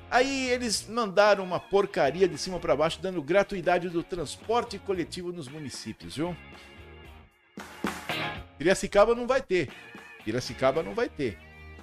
Aí 0.09 0.49
eles 0.49 0.87
mandaram 0.87 1.43
uma 1.43 1.59
porcaria 1.59 2.27
de 2.27 2.37
cima 2.37 2.59
para 2.59 2.75
baixo 2.75 3.01
dando 3.01 3.21
gratuidade 3.21 3.89
do 3.89 4.03
transporte 4.03 4.77
coletivo 4.77 5.31
nos 5.31 5.47
municípios, 5.47 6.17
viu? 6.17 6.35
Piracicaba 8.57 9.15
não 9.15 9.25
vai 9.25 9.41
ter. 9.41 9.69
Piracicaba 10.23 10.83
não 10.83 10.93
vai 10.93 11.07
ter 11.09 11.37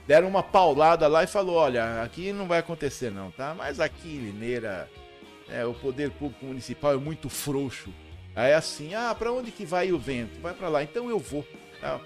deram 0.08 0.26
uma 0.26 0.42
paulada 0.42 1.06
lá 1.06 1.22
e 1.22 1.26
falou: 1.26 1.56
olha, 1.56 2.02
aqui 2.02 2.32
não 2.32 2.48
vai 2.48 2.58
acontecer 2.58 3.10
não, 3.10 3.30
tá? 3.30 3.54
Mas 3.54 3.78
aqui 3.78 4.08
em 4.08 4.20
Limeira, 4.20 4.88
é, 5.50 5.66
o 5.66 5.74
poder 5.74 6.10
público 6.12 6.46
municipal 6.46 6.94
é 6.94 6.96
muito 6.96 7.28
frouxo. 7.28 7.92
Aí 8.34 8.54
assim, 8.54 8.94
ah, 8.94 9.14
para 9.14 9.30
onde 9.30 9.50
que 9.50 9.66
vai 9.66 9.92
o 9.92 9.98
vento? 9.98 10.40
Vai 10.40 10.54
para 10.54 10.68
lá, 10.68 10.82
então 10.82 11.10
eu 11.10 11.18
vou. 11.18 11.46
Ah, 11.82 12.00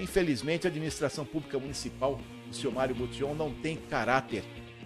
infelizmente, 0.00 0.66
a 0.66 0.70
administração 0.70 1.24
pública 1.24 1.58
municipal, 1.58 2.20
o 2.50 2.54
senhor 2.54 2.72
Mário 2.72 2.94
Botion, 2.94 3.34
não 3.34 3.52
tem 3.52 3.76
caráter. 3.76 4.44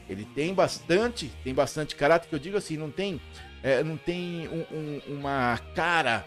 Ele 0.08 0.26
tem 0.34 0.52
bastante, 0.52 1.30
tem 1.42 1.54
bastante 1.54 1.96
caráter, 1.96 2.28
que 2.28 2.34
eu 2.34 2.38
digo 2.38 2.56
assim, 2.56 2.76
não 2.76 2.90
tem, 2.90 3.20
é, 3.62 3.82
não 3.82 3.96
tem 3.96 4.48
um, 4.48 4.76
um, 4.76 5.18
uma 5.18 5.58
cara 5.74 6.26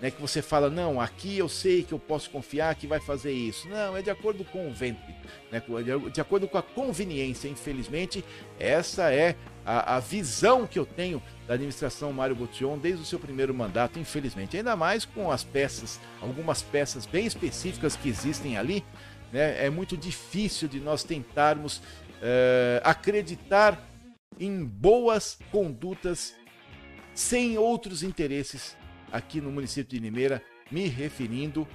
né, 0.00 0.10
que 0.10 0.20
você 0.20 0.40
fala, 0.40 0.70
não, 0.70 1.00
aqui 1.00 1.36
eu 1.36 1.48
sei 1.48 1.82
que 1.82 1.92
eu 1.92 1.98
posso 1.98 2.30
confiar 2.30 2.74
que 2.74 2.86
vai 2.86 2.98
fazer 2.98 3.32
isso. 3.32 3.68
Não, 3.68 3.96
é 3.96 4.02
de 4.02 4.10
acordo 4.10 4.44
com 4.44 4.68
o 4.68 4.72
vento, 4.72 5.00
né, 5.52 5.62
de 6.12 6.20
acordo 6.20 6.48
com 6.48 6.56
a 6.56 6.62
conveniência. 6.62 7.48
Infelizmente, 7.48 8.24
essa 8.58 9.12
é 9.12 9.36
a, 9.64 9.96
a 9.96 10.00
visão 10.00 10.66
que 10.66 10.78
eu 10.78 10.86
tenho 10.86 11.22
da 11.50 11.54
administração 11.54 12.12
Mário 12.12 12.36
Botion 12.36 12.78
desde 12.78 13.02
o 13.02 13.04
seu 13.04 13.18
primeiro 13.18 13.52
mandato, 13.52 13.98
infelizmente. 13.98 14.56
Ainda 14.56 14.76
mais 14.76 15.04
com 15.04 15.32
as 15.32 15.42
peças, 15.42 15.98
algumas 16.22 16.62
peças 16.62 17.06
bem 17.06 17.26
específicas 17.26 17.96
que 17.96 18.08
existem 18.08 18.56
ali, 18.56 18.84
né, 19.32 19.66
é 19.66 19.68
muito 19.68 19.96
difícil 19.96 20.68
de 20.68 20.78
nós 20.78 21.02
tentarmos 21.02 21.82
é, 22.22 22.80
acreditar 22.84 23.84
em 24.38 24.64
boas 24.64 25.40
condutas 25.50 26.36
sem 27.16 27.58
outros 27.58 28.04
interesses 28.04 28.76
aqui 29.10 29.40
no 29.40 29.50
município 29.50 29.90
de 29.90 29.98
Limeira, 29.98 30.40
me 30.70 30.86
referindo, 30.86 31.66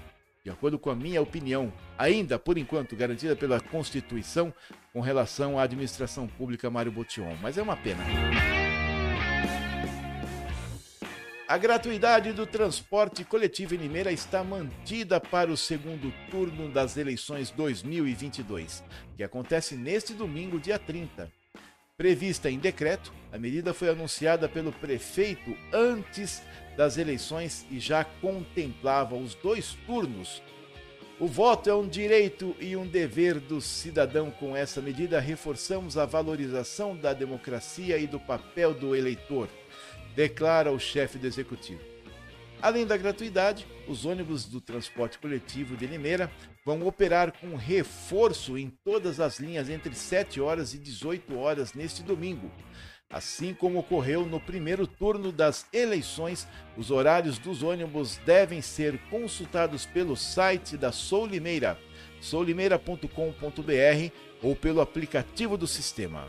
de 0.42 0.50
acordo 0.50 0.80
com 0.80 0.90
a 0.90 0.96
minha 0.96 1.22
opinião, 1.22 1.74
ainda 1.98 2.40
por 2.40 2.58
enquanto 2.58 2.96
garantida 2.96 3.36
pela 3.36 3.60
Constituição, 3.60 4.54
com 4.94 5.02
relação 5.02 5.60
à 5.60 5.64
administração 5.64 6.28
pública 6.28 6.70
Mário 6.70 6.94
Botion. 6.94 7.36
Mas 7.42 7.58
é 7.58 7.62
uma 7.62 7.76
pena. 7.76 8.06
A 11.48 11.60
gratuidade 11.60 12.34
do 12.34 12.48
transporte 12.48 13.24
coletivo 13.24 13.76
em 13.76 13.78
Limeira 13.78 14.12
está 14.12 14.44
mantida 14.44 15.20
para 15.22 15.52
o 15.52 15.56
segundo 15.56 16.12
turno 16.32 16.72
das 16.72 16.98
eleições 16.98 17.52
2022, 17.52 18.84
que 19.16 19.24
acontece 19.24 19.76
neste 19.76 20.16
domingo, 20.16 20.60
dia 20.60 20.80
30. 20.80 21.32
Prevista 21.96 22.50
em 22.50 22.58
decreto, 22.58 23.14
a 23.32 23.38
medida 23.38 23.76
foi 23.76 23.90
anunciada 23.90 24.50
pelo 24.50 24.72
prefeito 24.72 25.56
antes 25.72 26.42
das 26.76 26.98
eleições 26.98 27.64
e 27.70 27.80
já 27.80 28.04
contemplava 28.04 29.16
os 29.16 29.36
dois 29.36 29.78
turnos. 29.86 30.42
O 31.20 31.28
voto 31.28 31.70
é 31.70 31.76
um 31.76 31.88
direito 31.88 32.56
e 32.60 32.76
um 32.76 32.88
dever 32.88 33.40
do 33.40 33.62
cidadão. 33.62 34.32
Com 34.32 34.58
essa 34.58 34.82
medida, 34.82 35.20
reforçamos 35.20 35.96
a 35.96 36.08
valorização 36.08 36.98
da 36.98 37.14
democracia 37.14 38.00
e 38.00 38.08
do 38.08 38.20
papel 38.20 38.74
do 38.74 38.96
eleitor, 38.96 39.48
declara 40.16 40.72
o 40.72 40.80
chefe 40.80 41.18
do 41.18 41.28
executivo. 41.28 41.82
Além 42.62 42.86
da 42.86 42.98
gratuidade, 42.98 43.68
os 43.88 44.06
ônibus 44.06 44.46
do 44.46 44.60
transporte 44.60 45.20
coletivo 45.20 45.76
de 45.76 45.86
Limeira 45.86 46.32
vão 46.66 46.88
operar 46.88 47.32
com 47.34 47.56
reforço 47.56 48.58
em 48.58 48.70
todas 48.84 49.20
as 49.20 49.40
linhas 49.40 49.70
entre 49.70 49.94
7 49.94 50.42
horas 50.42 50.74
e 50.74 50.80
18 50.80 51.38
horas 51.38 51.74
neste 51.74 52.02
domingo. 52.02 52.50
Assim 53.08 53.54
como 53.54 53.78
ocorreu 53.78 54.26
no 54.26 54.40
primeiro 54.40 54.88
turno 54.88 55.32
das 55.32 55.68
eleições, 55.72 56.48
os 56.76 56.90
horários 56.90 57.38
dos 57.38 57.62
ônibus 57.62 58.18
devem 58.26 58.62
ser 58.62 58.98
consultados 59.10 59.86
pelo 59.86 60.16
site 60.16 60.76
da 60.76 60.92
Sou 60.92 61.28
Limeira, 61.28 61.78
soulimeira.com.br 62.20 64.12
ou 64.42 64.56
pelo 64.56 64.82
aplicativo 64.82 65.56
do 65.56 65.68
sistema. 65.68 66.28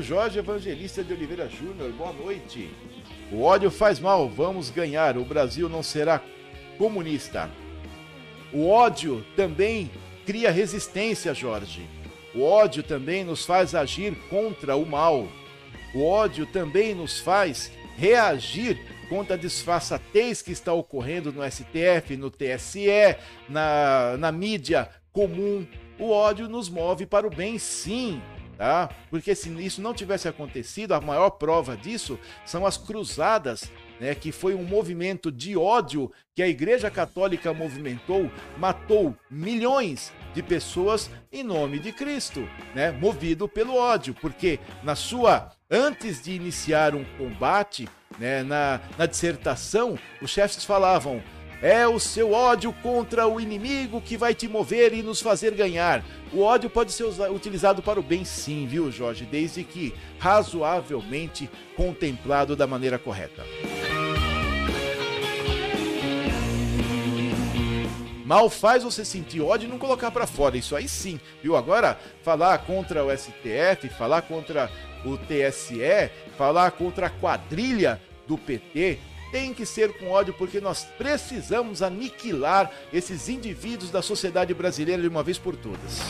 Jorge 0.00 0.38
Evangelista 0.38 1.04
de 1.04 1.12
Oliveira 1.12 1.48
Júnior, 1.48 1.92
boa 1.92 2.12
noite. 2.12 2.70
O 3.30 3.42
ódio 3.42 3.70
faz 3.70 4.00
mal, 4.00 4.28
vamos 4.28 4.70
ganhar. 4.70 5.16
O 5.16 5.24
Brasil 5.24 5.68
não 5.68 5.82
será 5.82 6.20
comunista. 6.78 7.50
O 8.52 8.68
ódio 8.68 9.24
também 9.36 9.90
cria 10.26 10.50
resistência, 10.50 11.34
Jorge. 11.34 11.86
O 12.34 12.42
ódio 12.42 12.82
também 12.82 13.24
nos 13.24 13.44
faz 13.44 13.74
agir 13.74 14.14
contra 14.28 14.76
o 14.76 14.86
mal. 14.86 15.28
O 15.94 16.04
ódio 16.04 16.46
também 16.46 16.94
nos 16.94 17.20
faz 17.20 17.70
reagir 17.96 18.78
contra 19.08 19.34
a 19.34 19.38
disfarçatez 19.38 20.40
que 20.40 20.52
está 20.52 20.72
ocorrendo 20.72 21.32
no 21.32 21.42
STF, 21.48 22.16
no 22.16 22.30
TSE, 22.30 23.16
na, 23.48 24.16
na 24.16 24.32
mídia 24.32 24.88
comum. 25.12 25.66
O 25.98 26.10
ódio 26.10 26.48
nos 26.48 26.68
move 26.68 27.06
para 27.06 27.26
o 27.26 27.30
bem, 27.30 27.58
sim. 27.58 28.22
Tá? 28.60 28.90
Porque 29.08 29.34
se 29.34 29.48
isso 29.64 29.80
não 29.80 29.94
tivesse 29.94 30.28
acontecido, 30.28 30.92
a 30.92 31.00
maior 31.00 31.30
prova 31.30 31.74
disso 31.74 32.20
são 32.44 32.66
as 32.66 32.76
cruzadas 32.76 33.72
né, 33.98 34.14
que 34.14 34.30
foi 34.30 34.54
um 34.54 34.64
movimento 34.64 35.32
de 35.32 35.56
ódio 35.56 36.12
que 36.34 36.42
a 36.42 36.46
Igreja 36.46 36.90
Católica 36.90 37.54
movimentou, 37.54 38.30
matou 38.58 39.16
milhões 39.30 40.12
de 40.34 40.42
pessoas 40.42 41.10
em 41.32 41.42
nome 41.42 41.78
de 41.78 41.90
Cristo, 41.90 42.46
né, 42.74 42.92
movido 42.92 43.48
pelo 43.48 43.74
ódio, 43.74 44.14
porque 44.20 44.60
na 44.82 44.94
sua 44.94 45.52
antes 45.70 46.20
de 46.22 46.32
iniciar 46.32 46.94
um 46.94 47.04
combate, 47.16 47.88
né, 48.18 48.42
na, 48.42 48.78
na 48.98 49.06
dissertação, 49.06 49.98
os 50.20 50.28
chefes 50.28 50.66
falavam 50.66 51.22
é 51.62 51.86
o 51.86 51.98
seu 51.98 52.32
ódio 52.32 52.72
contra 52.72 53.26
o 53.26 53.40
inimigo 53.40 54.00
que 54.00 54.16
vai 54.16 54.34
te 54.34 54.48
mover 54.48 54.94
e 54.94 55.02
nos 55.02 55.20
fazer 55.20 55.54
ganhar. 55.54 56.02
O 56.32 56.42
ódio 56.42 56.70
pode 56.70 56.92
ser 56.92 57.04
utilizado 57.04 57.82
para 57.82 58.00
o 58.00 58.02
bem, 58.02 58.24
sim, 58.24 58.66
viu, 58.66 58.90
Jorge? 58.90 59.24
Desde 59.24 59.62
que 59.64 59.94
razoavelmente 60.18 61.50
contemplado 61.76 62.56
da 62.56 62.66
maneira 62.66 62.98
correta. 62.98 63.44
Mal 68.24 68.48
faz 68.48 68.84
você 68.84 69.04
sentir 69.04 69.40
ódio 69.40 69.66
e 69.66 69.68
não 69.68 69.76
colocar 69.76 70.12
para 70.12 70.24
fora. 70.24 70.56
Isso 70.56 70.76
aí 70.76 70.88
sim, 70.88 71.18
viu? 71.42 71.56
Agora, 71.56 71.98
falar 72.22 72.58
contra 72.58 73.04
o 73.04 73.10
STF, 73.10 73.88
falar 73.98 74.22
contra 74.22 74.70
o 75.04 75.16
TSE, 75.16 76.10
falar 76.38 76.70
contra 76.70 77.08
a 77.08 77.10
quadrilha 77.10 78.00
do 78.28 78.38
PT, 78.38 79.00
tem 79.30 79.54
que 79.54 79.64
ser 79.64 79.92
com 79.98 80.10
ódio 80.10 80.34
porque 80.34 80.60
nós 80.60 80.84
precisamos 80.98 81.82
aniquilar 81.82 82.70
esses 82.92 83.28
indivíduos 83.28 83.90
da 83.90 84.02
sociedade 84.02 84.52
brasileira 84.54 85.00
de 85.02 85.08
uma 85.08 85.22
vez 85.22 85.38
por 85.38 85.56
todas. 85.56 86.00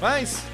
Mas, 0.00 0.44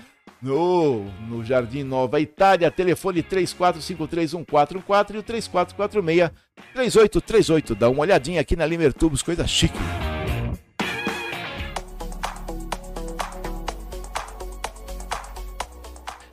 no, 0.44 1.04
no 1.26 1.42
Jardim 1.42 1.82
Nova 1.82 2.20
Itália, 2.20 2.70
telefone 2.70 3.22
34531414 3.22 5.14
e 5.14 5.18
o 5.18 5.22
3446-3838. 6.76 7.74
Dá 7.74 7.88
uma 7.88 8.02
olhadinha 8.02 8.42
aqui 8.42 8.54
na 8.54 8.66
Limer 8.66 8.92
Tubos, 8.92 9.22
coisa 9.22 9.46
chique. 9.46 9.78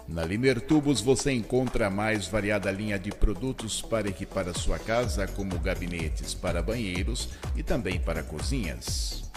Na 0.10 0.26
Limer 0.26 0.60
Tubos 0.60 1.00
você 1.00 1.32
encontra 1.32 1.88
a 1.88 1.90
mais 1.90 2.28
variada 2.28 2.70
linha 2.70 3.00
de 3.00 3.12
produtos 3.12 3.82
para 3.82 4.10
equipar 4.10 4.46
a 4.50 4.54
sua 4.54 4.78
casa, 4.78 5.26
como 5.26 5.58
gabinetes 5.58 6.34
para 6.34 6.62
banheiros 6.62 7.30
e 7.56 7.64
também 7.64 7.98
para 7.98 8.22
cozinhas. 8.22 9.32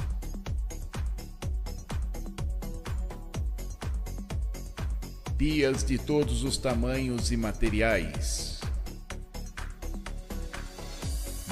Pias 5.38 5.82
de 5.82 5.99
todos 5.99 6.44
os 6.44 6.56
tamanhos 6.56 7.32
e 7.32 7.36
materiais, 7.36 8.60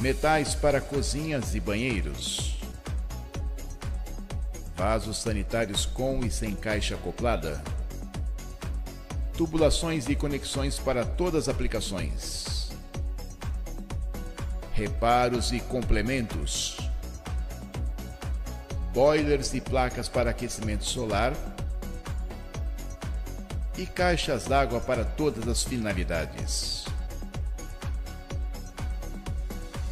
metais 0.01 0.55
para 0.55 0.81
cozinhas 0.81 1.57
e 1.57 1.61
banheiros, 1.61 2.61
vasos 4.77 5.19
sanitários 5.19 5.85
com 5.85 6.21
e 6.25 6.31
sem 6.31 6.55
caixa 6.55 6.95
acoplada, 6.95 7.61
tubulações 9.37 10.09
e 10.09 10.15
conexões 10.15 10.79
para 10.79 11.05
todas 11.05 11.49
as 11.49 11.55
aplicações, 11.55 12.71
reparos 14.73 15.51
e 15.51 15.59
complementos, 15.59 16.77
boilers 18.95 19.53
e 19.55 19.61
placas 19.61 20.09
para 20.09 20.31
aquecimento 20.31 20.85
solar 20.85 21.35
e 23.77 23.87
caixas 23.87 24.45
d'água 24.45 24.81
para 24.81 25.05
todas 25.05 25.49
as 25.49 25.63
finalidades. 25.63 26.85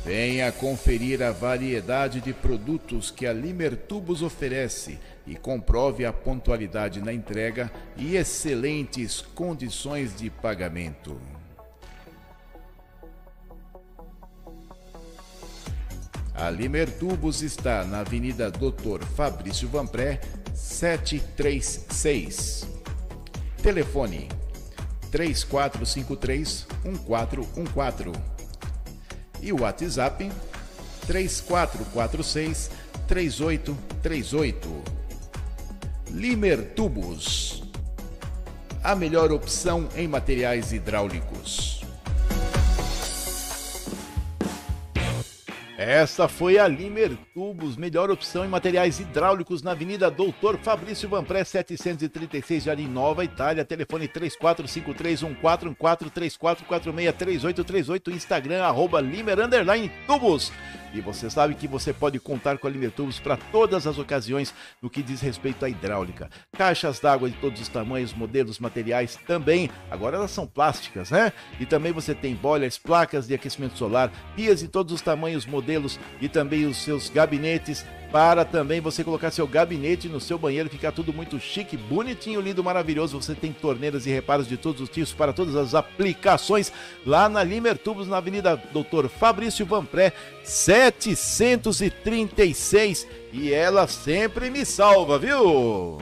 Venha 0.05 0.51
conferir 0.51 1.23
a 1.23 1.31
variedade 1.31 2.21
de 2.21 2.33
produtos 2.33 3.11
que 3.11 3.27
a 3.27 3.33
Limer 3.33 3.77
Tubos 3.77 4.23
oferece 4.23 4.99
e 5.27 5.37
comprove 5.37 6.05
a 6.05 6.13
pontualidade 6.13 7.01
na 7.01 7.13
entrega 7.13 7.71
e 7.97 8.17
excelentes 8.17 9.21
condições 9.21 10.17
de 10.17 10.31
pagamento. 10.31 11.21
A 16.35 16.49
Limer 16.49 16.91
Tubos 16.91 17.43
está 17.43 17.85
na 17.85 18.01
Avenida 18.01 18.51
Doutor 18.51 19.05
Fabrício 19.05 19.69
Vanpré, 19.69 20.19
736. 20.55 22.80
Telefone 23.63 24.27
3453 25.11 26.67
1414 26.83 28.13
e 29.43 29.53
o 29.53 29.61
WhatsApp 29.61 30.31
3446 31.07 32.71
3838. 33.07 34.83
Limer 36.11 36.75
Tubos. 36.75 37.63
A 38.83 38.95
melhor 38.95 39.31
opção 39.31 39.89
em 39.95 40.09
materiais 40.09 40.73
hidráulicos. 40.73 41.80
Essa 45.83 46.29
foi 46.29 46.59
a 46.59 46.69
Limer 46.69 47.17
Tubos, 47.33 47.75
melhor 47.75 48.11
opção 48.11 48.45
em 48.45 48.49
materiais 48.49 49.01
hidráulicos 49.01 49.63
na 49.63 49.71
Avenida 49.71 50.11
Doutor 50.11 50.59
Fabrício 50.59 51.09
Vanpré, 51.09 51.43
736, 51.43 52.65
Jardim 52.65 52.87
Nova, 52.87 53.25
Itália. 53.25 53.65
Telefone 53.65 54.07
34531414, 54.07 56.11
34463838, 56.11 58.15
Instagram, 58.15 58.63
arroba 58.63 59.01
Limer 59.01 59.39
Tubos. 60.07 60.53
E 60.93 61.01
você 61.01 61.31
sabe 61.31 61.55
que 61.55 61.69
você 61.69 61.93
pode 61.93 62.19
contar 62.19 62.59
com 62.59 62.67
a 62.67 62.71
Limertubos 62.71 63.21
para 63.21 63.37
todas 63.37 63.87
as 63.87 63.97
ocasiões 63.97 64.53
no 64.83 64.91
que 64.91 65.03
diz 65.03 65.21
respeito 65.21 65.65
à 65.65 65.69
hidráulica. 65.69 66.29
Caixas 66.59 66.99
d'água 66.99 67.31
de 67.31 67.37
todos 67.37 67.61
os 67.61 67.69
tamanhos, 67.69 68.13
modelos, 68.13 68.59
materiais 68.59 69.17
também. 69.27 69.71
Agora 69.89 70.17
elas 70.17 70.33
são 70.33 70.49
plásticas, 70.49 71.11
né? 71.11 71.33
E 71.61 71.65
também 71.65 71.93
você 71.93 72.13
tem 72.13 72.35
boilers, 72.35 72.77
placas 72.77 73.29
de 73.29 73.35
aquecimento 73.35 73.79
solar, 73.79 74.11
pias 74.35 74.61
de 74.61 74.69
todos 74.69 74.93
os 74.93 75.01
tamanhos, 75.01 75.47
modelos 75.47 75.70
e 76.21 76.29
também 76.29 76.67
os 76.67 76.79
seus 76.79 77.09
gabinetes 77.09 77.85
para 78.11 78.45
também 78.45 78.81
você 78.81 79.05
colocar 79.05 79.31
seu 79.31 79.47
gabinete 79.47 80.09
no 80.09 80.19
seu 80.21 80.37
banheiro, 80.37 80.69
ficar 80.69 80.91
tudo 80.93 81.11
muito 81.13 81.39
chique, 81.39 81.77
bonitinho, 81.77 82.41
lindo, 82.41 82.65
maravilhoso. 82.65 83.21
Você 83.21 83.35
tem 83.35 83.53
torneiras 83.53 84.07
e 84.07 84.11
reparos 84.11 84.49
de 84.49 84.57
todos 84.57 84.81
os 84.81 84.89
tipos 84.89 85.13
para 85.13 85.33
todas 85.33 85.55
as 85.55 85.73
aplicações 85.75 86.73
lá 87.07 87.29
na 87.29 87.45
Limer 87.45 87.79
Tubos, 87.79 88.09
na 88.09 88.17
Avenida 88.17 88.61
Doutor 88.73 89.09
Fabrício 89.09 89.65
Vanpré, 89.65 90.13
736. 90.43 93.07
E 93.33 93.53
ela 93.53 93.87
sempre 93.87 94.51
me 94.51 94.65
salva, 94.65 95.17
viu? 95.19 95.99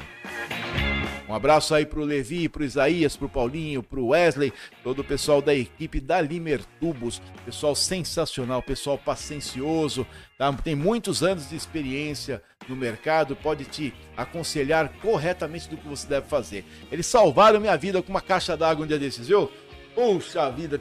Um 1.28 1.34
abraço 1.34 1.74
aí 1.74 1.84
pro 1.84 2.04
Levi, 2.04 2.48
pro 2.48 2.64
Isaías, 2.64 3.14
pro 3.14 3.28
Paulinho, 3.28 3.82
pro 3.82 4.06
Wesley, 4.06 4.50
todo 4.82 5.00
o 5.00 5.04
pessoal 5.04 5.42
da 5.42 5.54
equipe 5.54 6.00
da 6.00 6.22
Limer 6.22 6.62
Tubos. 6.80 7.20
Pessoal 7.44 7.74
sensacional, 7.74 8.62
pessoal 8.62 8.96
paciencioso, 8.96 10.06
tá? 10.38 10.50
tem 10.54 10.74
muitos 10.74 11.22
anos 11.22 11.50
de 11.50 11.54
experiência 11.54 12.42
no 12.66 12.74
mercado, 12.74 13.36
pode 13.36 13.66
te 13.66 13.92
aconselhar 14.16 14.90
corretamente 15.02 15.68
do 15.68 15.76
que 15.76 15.86
você 15.86 16.06
deve 16.06 16.26
fazer. 16.26 16.64
Eles 16.90 17.04
salvaram 17.04 17.60
minha 17.60 17.76
vida 17.76 18.02
com 18.02 18.08
uma 18.08 18.22
caixa 18.22 18.56
d'água 18.56 18.86
um 18.86 18.88
dia 18.88 18.98
desses, 18.98 19.28
viu? 19.28 19.52
Puxa 19.94 20.50
vida, 20.50 20.80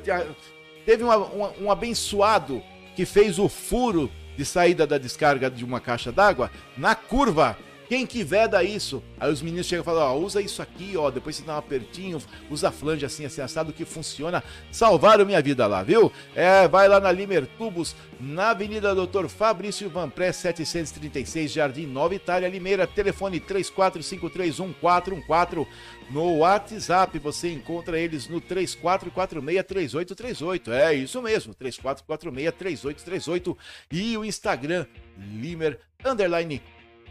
teve 0.86 1.04
uma, 1.04 1.18
uma, 1.18 1.54
um 1.60 1.70
abençoado 1.70 2.64
que 2.96 3.06
fez 3.06 3.38
o 3.38 3.50
furo 3.50 4.10
de 4.38 4.46
saída 4.46 4.88
da 4.88 4.98
descarga 4.98 5.50
de 5.50 5.66
uma 5.66 5.82
caixa 5.82 6.12
d'água 6.12 6.50
na 6.78 6.96
curva 6.96 7.58
quem 7.88 8.06
que 8.06 8.22
veda 8.24 8.64
isso? 8.64 9.02
Aí 9.20 9.32
os 9.32 9.42
meninos 9.42 9.66
chegam 9.66 9.82
e 9.82 9.86
falam, 9.86 10.04
ó, 10.04 10.16
usa 10.18 10.40
isso 10.42 10.62
aqui, 10.62 10.98
ó, 10.98 11.10
depois 11.10 11.38
você 11.38 11.44
dá 11.44 11.56
um 11.56 11.58
apertinho, 11.58 12.22
usa 12.50 12.70
flange 12.70 13.06
assim, 13.06 13.24
assim, 13.26 13.40
assado, 13.42 13.72
que 13.72 13.86
funciona. 13.86 14.44
Salvaram 14.72 15.26
minha 15.26 15.42
vida 15.42 15.66
lá, 15.66 15.82
viu? 15.84 16.12
É, 16.36 16.68
vai 16.68 16.90
lá 16.90 17.00
na 17.00 17.10
Limer 17.12 17.48
Tubos, 17.58 17.96
na 18.20 18.50
Avenida 18.50 18.94
Doutor 18.94 19.30
Fabrício 19.30 19.90
Vanpré, 19.90 20.34
736, 20.34 21.50
Jardim 21.52 21.86
Nova 21.86 22.14
Itália, 22.14 22.50
Limeira, 22.50 22.86
telefone 22.86 23.40
34531414. 23.40 25.66
No 26.10 26.40
WhatsApp 26.40 27.18
você 27.20 27.54
encontra 27.54 27.98
eles 28.00 28.28
no 28.28 28.42
34463838. 28.42 30.72
É 30.72 30.94
isso 30.94 31.22
mesmo, 31.22 31.56
34463838. 31.56 33.56
E 33.92 34.18
o 34.18 34.26
Instagram, 34.26 34.86
Limer, 35.18 35.80
underline 36.06 36.62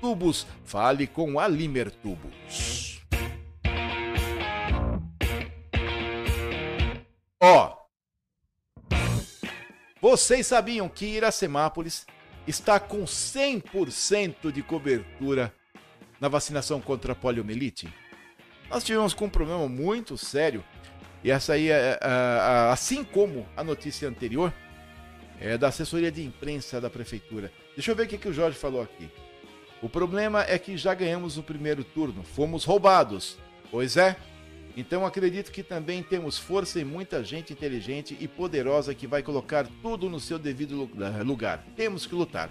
tubos, 0.00 0.46
fale 0.64 1.06
com 1.06 1.38
a 1.38 1.48
Limer 1.48 1.90
Tubos. 1.90 3.00
Ó, 7.40 7.76
vocês 10.00 10.46
sabiam 10.46 10.88
que 10.88 11.06
Iracemápolis 11.06 12.06
está 12.46 12.78
com 12.78 13.04
100% 13.04 14.52
de 14.52 14.62
cobertura 14.62 15.52
na 16.20 16.28
vacinação 16.28 16.80
contra 16.80 17.12
a 17.12 17.16
poliomielite? 17.16 17.92
Nós 18.70 18.85
tivemos 18.85 19.14
com 19.14 19.26
um 19.26 19.30
problema 19.30 19.68
muito 19.68 20.16
sério 20.16 20.64
e 21.26 21.30
essa 21.30 21.54
aí, 21.54 21.70
é, 21.70 21.74
é, 21.74 21.98
é, 22.00 22.70
assim 22.70 23.02
como 23.02 23.48
a 23.56 23.64
notícia 23.64 24.09
anterior, 24.09 24.54
é 25.40 25.59
da 25.59 25.68
assessoria 25.68 26.12
de 26.12 26.24
imprensa 26.24 26.80
da 26.80 26.88
prefeitura. 26.88 27.52
Deixa 27.74 27.90
eu 27.90 27.96
ver 27.96 28.04
o 28.04 28.09
que, 28.09 28.16
que 28.16 28.28
o 28.28 28.32
Jorge 28.32 28.56
falou 28.56 28.80
aqui. 28.80 29.11
O 29.87 29.88
problema 29.88 30.42
é 30.42 30.59
que 30.59 30.77
já 30.77 30.92
ganhamos 30.94 31.38
o 31.38 31.44
primeiro 31.44 31.85
turno, 31.85 32.25
fomos 32.25 32.64
roubados. 32.64 33.38
Pois 33.70 33.96
é. 33.96 34.16
Então 34.77 35.07
acredito 35.07 35.53
que 35.53 35.62
também 35.62 36.03
temos 36.03 36.37
força 36.37 36.81
e 36.81 36.85
muita 36.85 37.22
gente 37.22 37.53
inteligente 37.53 38.16
e 38.18 38.27
poderosa 38.27 38.96
que 38.96 39.07
vai 39.07 39.22
colocar 39.22 39.64
tudo 39.81 40.11
no 40.11 40.18
seu 40.18 40.40
devido 40.40 40.90
lugar. 41.22 41.64
Temos 41.77 42.05
que 42.05 42.16
lutar. 42.16 42.51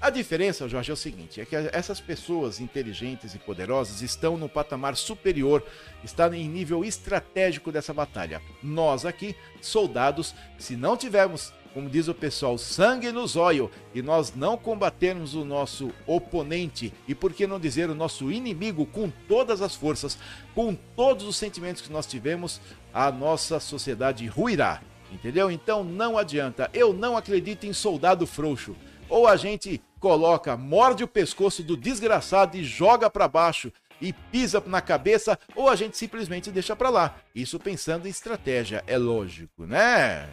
A 0.00 0.10
diferença, 0.10 0.68
Jorge, 0.68 0.90
é 0.90 0.94
o 0.94 0.96
seguinte: 0.96 1.40
é 1.40 1.44
que 1.44 1.54
essas 1.54 2.00
pessoas 2.00 2.58
inteligentes 2.58 3.32
e 3.32 3.38
poderosas 3.38 4.02
estão 4.02 4.36
no 4.36 4.48
patamar 4.48 4.96
superior, 4.96 5.64
estão 6.02 6.34
em 6.34 6.48
nível 6.48 6.84
estratégico 6.84 7.70
dessa 7.70 7.94
batalha. 7.94 8.42
Nós 8.60 9.06
aqui, 9.06 9.36
soldados, 9.60 10.34
se 10.58 10.74
não 10.74 10.96
tivermos, 10.96 11.52
como 11.72 11.88
diz 11.88 12.08
o 12.08 12.14
pessoal, 12.14 12.58
sangue 12.58 13.10
nos 13.10 13.36
olhos 13.36 13.70
e 13.94 14.02
nós 14.02 14.34
não 14.34 14.56
combatermos 14.56 15.34
o 15.34 15.44
nosso 15.44 15.90
oponente 16.06 16.92
e 17.08 17.14
por 17.14 17.32
que 17.32 17.46
não 17.46 17.58
dizer 17.58 17.88
o 17.88 17.94
nosso 17.94 18.30
inimigo 18.30 18.84
com 18.86 19.10
todas 19.28 19.62
as 19.62 19.74
forças, 19.74 20.18
com 20.54 20.74
todos 20.74 21.26
os 21.26 21.36
sentimentos 21.36 21.82
que 21.82 21.92
nós 21.92 22.06
tivemos, 22.06 22.60
a 22.92 23.10
nossa 23.10 23.58
sociedade 23.58 24.26
ruirá. 24.26 24.80
Entendeu? 25.10 25.50
Então 25.50 25.84
não 25.84 26.16
adianta. 26.16 26.70
Eu 26.72 26.92
não 26.92 27.16
acredito 27.16 27.66
em 27.66 27.72
soldado 27.72 28.26
frouxo. 28.26 28.74
Ou 29.08 29.26
a 29.26 29.36
gente 29.36 29.80
coloca, 30.00 30.56
morde 30.56 31.04
o 31.04 31.08
pescoço 31.08 31.62
do 31.62 31.76
desgraçado 31.76 32.56
e 32.56 32.64
joga 32.64 33.10
para 33.10 33.28
baixo 33.28 33.70
e 34.00 34.12
pisa 34.12 34.62
na 34.66 34.80
cabeça, 34.80 35.38
ou 35.54 35.68
a 35.68 35.76
gente 35.76 35.96
simplesmente 35.96 36.50
deixa 36.50 36.74
para 36.74 36.90
lá. 36.90 37.16
Isso 37.34 37.58
pensando 37.58 38.06
em 38.06 38.10
estratégia, 38.10 38.82
é 38.86 38.98
lógico, 38.98 39.64
né? 39.64 40.28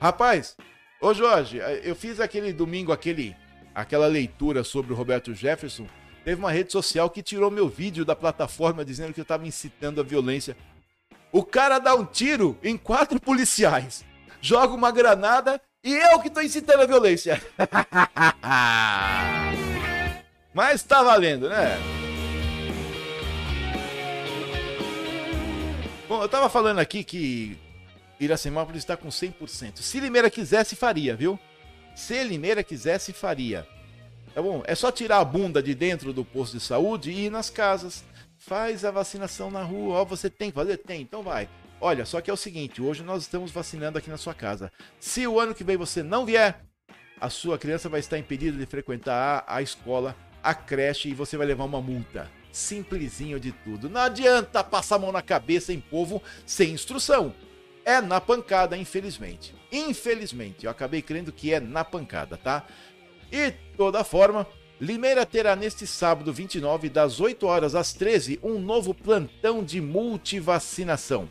Rapaz, 0.00 0.56
ô 0.98 1.12
Jorge, 1.12 1.58
eu 1.84 1.94
fiz 1.94 2.20
aquele 2.20 2.54
domingo 2.54 2.90
aquele 2.90 3.36
aquela 3.74 4.06
leitura 4.06 4.64
sobre 4.64 4.94
o 4.94 4.96
Roberto 4.96 5.34
Jefferson. 5.34 5.86
Teve 6.24 6.40
uma 6.40 6.50
rede 6.50 6.72
social 6.72 7.10
que 7.10 7.22
tirou 7.22 7.50
meu 7.50 7.68
vídeo 7.68 8.02
da 8.02 8.16
plataforma 8.16 8.82
dizendo 8.82 9.12
que 9.12 9.20
eu 9.20 9.24
estava 9.24 9.46
incitando 9.46 10.00
a 10.00 10.04
violência. 10.04 10.56
O 11.30 11.44
cara 11.44 11.78
dá 11.78 11.94
um 11.94 12.06
tiro 12.06 12.58
em 12.62 12.78
quatro 12.78 13.20
policiais, 13.20 14.02
joga 14.40 14.72
uma 14.72 14.90
granada 14.90 15.60
e 15.84 15.94
eu 15.94 16.18
que 16.18 16.30
tô 16.30 16.40
incitando 16.40 16.80
a 16.80 16.86
violência. 16.86 17.38
Mas 20.54 20.82
tá 20.82 21.02
valendo, 21.02 21.46
né? 21.48 21.78
Bom, 26.08 26.22
eu 26.22 26.28
tava 26.28 26.48
falando 26.48 26.78
aqui 26.78 27.04
que 27.04 27.58
Iracemápolis 28.20 28.82
está 28.82 28.96
com 28.96 29.08
100%. 29.08 29.78
Se 29.78 29.98
Limeira 29.98 30.30
quisesse, 30.30 30.76
faria, 30.76 31.16
viu? 31.16 31.38
Se 31.94 32.22
Limeira 32.22 32.62
quisesse, 32.62 33.12
faria. 33.12 33.66
Tá 34.34 34.42
bom? 34.42 34.62
É 34.66 34.74
só 34.74 34.92
tirar 34.92 35.18
a 35.18 35.24
bunda 35.24 35.62
de 35.62 35.74
dentro 35.74 36.12
do 36.12 36.24
posto 36.24 36.58
de 36.58 36.62
saúde 36.62 37.10
e 37.10 37.26
ir 37.26 37.30
nas 37.30 37.48
casas. 37.50 38.04
Faz 38.38 38.84
a 38.84 38.90
vacinação 38.90 39.50
na 39.50 39.62
rua. 39.62 40.00
Ó, 40.00 40.04
você 40.04 40.30
tem 40.30 40.50
que 40.50 40.54
fazer? 40.54 40.76
Tem, 40.76 41.00
então 41.00 41.22
vai. 41.22 41.48
Olha, 41.80 42.04
só 42.04 42.20
que 42.20 42.30
é 42.30 42.32
o 42.32 42.36
seguinte, 42.36 42.82
hoje 42.82 43.02
nós 43.02 43.22
estamos 43.22 43.50
vacinando 43.50 43.96
aqui 43.96 44.10
na 44.10 44.18
sua 44.18 44.34
casa. 44.34 44.70
Se 44.98 45.26
o 45.26 45.40
ano 45.40 45.54
que 45.54 45.64
vem 45.64 45.78
você 45.78 46.02
não 46.02 46.26
vier, 46.26 46.62
a 47.18 47.30
sua 47.30 47.58
criança 47.58 47.88
vai 47.88 48.00
estar 48.00 48.18
impedida 48.18 48.56
de 48.56 48.66
frequentar 48.66 49.44
a, 49.46 49.56
a 49.56 49.62
escola, 49.62 50.14
a 50.42 50.54
creche 50.54 51.08
e 51.08 51.14
você 51.14 51.38
vai 51.38 51.46
levar 51.46 51.64
uma 51.64 51.80
multa. 51.80 52.30
Simplesinho 52.52 53.40
de 53.40 53.52
tudo. 53.52 53.88
Não 53.88 54.00
adianta 54.00 54.62
passar 54.62 54.96
a 54.96 54.98
mão 54.98 55.12
na 55.12 55.22
cabeça 55.22 55.72
em 55.72 55.80
povo 55.80 56.22
sem 56.44 56.70
instrução. 56.70 57.34
É 57.84 58.00
na 58.00 58.20
pancada, 58.20 58.76
infelizmente. 58.76 59.54
Infelizmente, 59.72 60.64
eu 60.64 60.70
acabei 60.70 61.02
crendo 61.02 61.32
que 61.32 61.52
é 61.52 61.60
na 61.60 61.84
pancada, 61.84 62.36
tá? 62.36 62.66
E 63.32 63.52
toda 63.76 64.04
forma, 64.04 64.46
Limeira 64.80 65.26
terá 65.26 65.54
neste 65.54 65.86
sábado 65.86 66.32
29, 66.32 66.88
das 66.88 67.20
8 67.20 67.46
horas 67.46 67.74
às 67.74 67.92
13, 67.92 68.40
um 68.42 68.58
novo 68.58 68.94
plantão 68.94 69.62
de 69.62 69.80
multivacinação. 69.80 71.28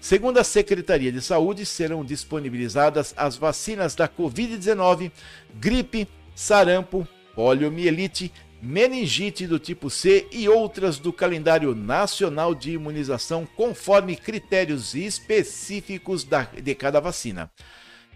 Segundo 0.00 0.38
a 0.38 0.44
Secretaria 0.44 1.10
de 1.10 1.20
Saúde, 1.20 1.66
serão 1.66 2.04
disponibilizadas 2.04 3.12
as 3.16 3.36
vacinas 3.36 3.94
da 3.94 4.08
Covid-19, 4.08 5.10
gripe, 5.54 6.06
sarampo, 6.34 7.06
poliomielite, 7.34 8.32
meningite 8.60 9.46
do 9.46 9.58
tipo 9.58 9.90
C 9.90 10.26
e 10.32 10.48
outras 10.48 10.98
do 10.98 11.12
calendário 11.12 11.74
nacional 11.74 12.54
de 12.54 12.72
imunização 12.72 13.46
conforme 13.56 14.16
critérios 14.16 14.94
específicos 14.94 16.24
da, 16.24 16.44
de 16.44 16.74
cada 16.74 17.00
vacina. 17.00 17.50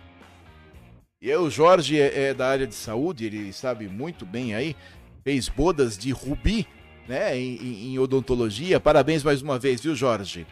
e 1.19 1.34
o 1.34 1.50
Jorge 1.50 2.00
é, 2.00 2.28
é, 2.28 2.34
da 2.34 2.47
área 2.47 2.67
de 2.67 2.76
saúde, 2.76 3.26
ele 3.26 3.52
sabe 3.52 3.88
muito 3.88 4.23
bem 4.23 4.54
aí, 4.54 4.76
fez 5.23 5.50
bodas 5.50 5.97
de 5.97 6.12
rubi, 6.12 6.67
né, 7.08 7.36
em, 7.36 7.91
em 7.91 8.00
odontologia. 8.00 8.80
Parabéns 8.80 9.23
mais 9.23 9.41
uma 9.41 9.58
vez, 9.58 9.82
viu, 9.82 9.95
Jorge? 9.95 10.45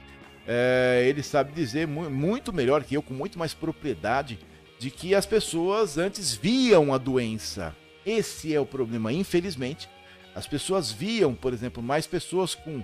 É, 0.48 1.06
ele 1.08 1.22
sabe 1.22 1.52
dizer 1.52 1.88
mu 1.88 2.10
muito 2.10 2.52
melhor 2.52 2.84
que 2.84 2.96
eu, 2.98 3.04
com 3.04 3.14
muito 3.14 3.38
mais 3.38 3.54
propriedade, 3.54 4.40
de 4.80 4.90
que 4.90 5.14
as 5.14 5.28
pessoas 5.28 6.00
antes 6.00 6.34
viam 6.34 6.92
a 6.92 6.98
doença. 6.98 7.76
Esse 8.04 8.52
é 8.52 8.60
o 8.60 8.66
problema, 8.66 9.14
infelizmente. 9.14 9.88
As 10.34 10.48
pessoas 10.48 10.92
viam, 10.92 11.36
por 11.36 11.54
exemplo, 11.54 11.82
mais 11.84 12.08
pessoas 12.08 12.56
com 12.56 12.80
é, 12.80 12.84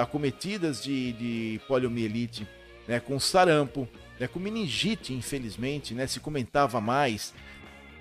acometidas 0.00 0.82
de, 0.82 1.12
de 1.12 1.60
poliomielite, 1.68 2.46
né, 2.88 3.00
com 3.00 3.18
sarampo, 3.20 3.88
né, 4.18 4.26
com 4.26 4.38
meningite, 4.38 5.12
infelizmente, 5.12 5.94
né, 5.94 6.06
se 6.06 6.20
comentava 6.20 6.80
mais. 6.80 7.34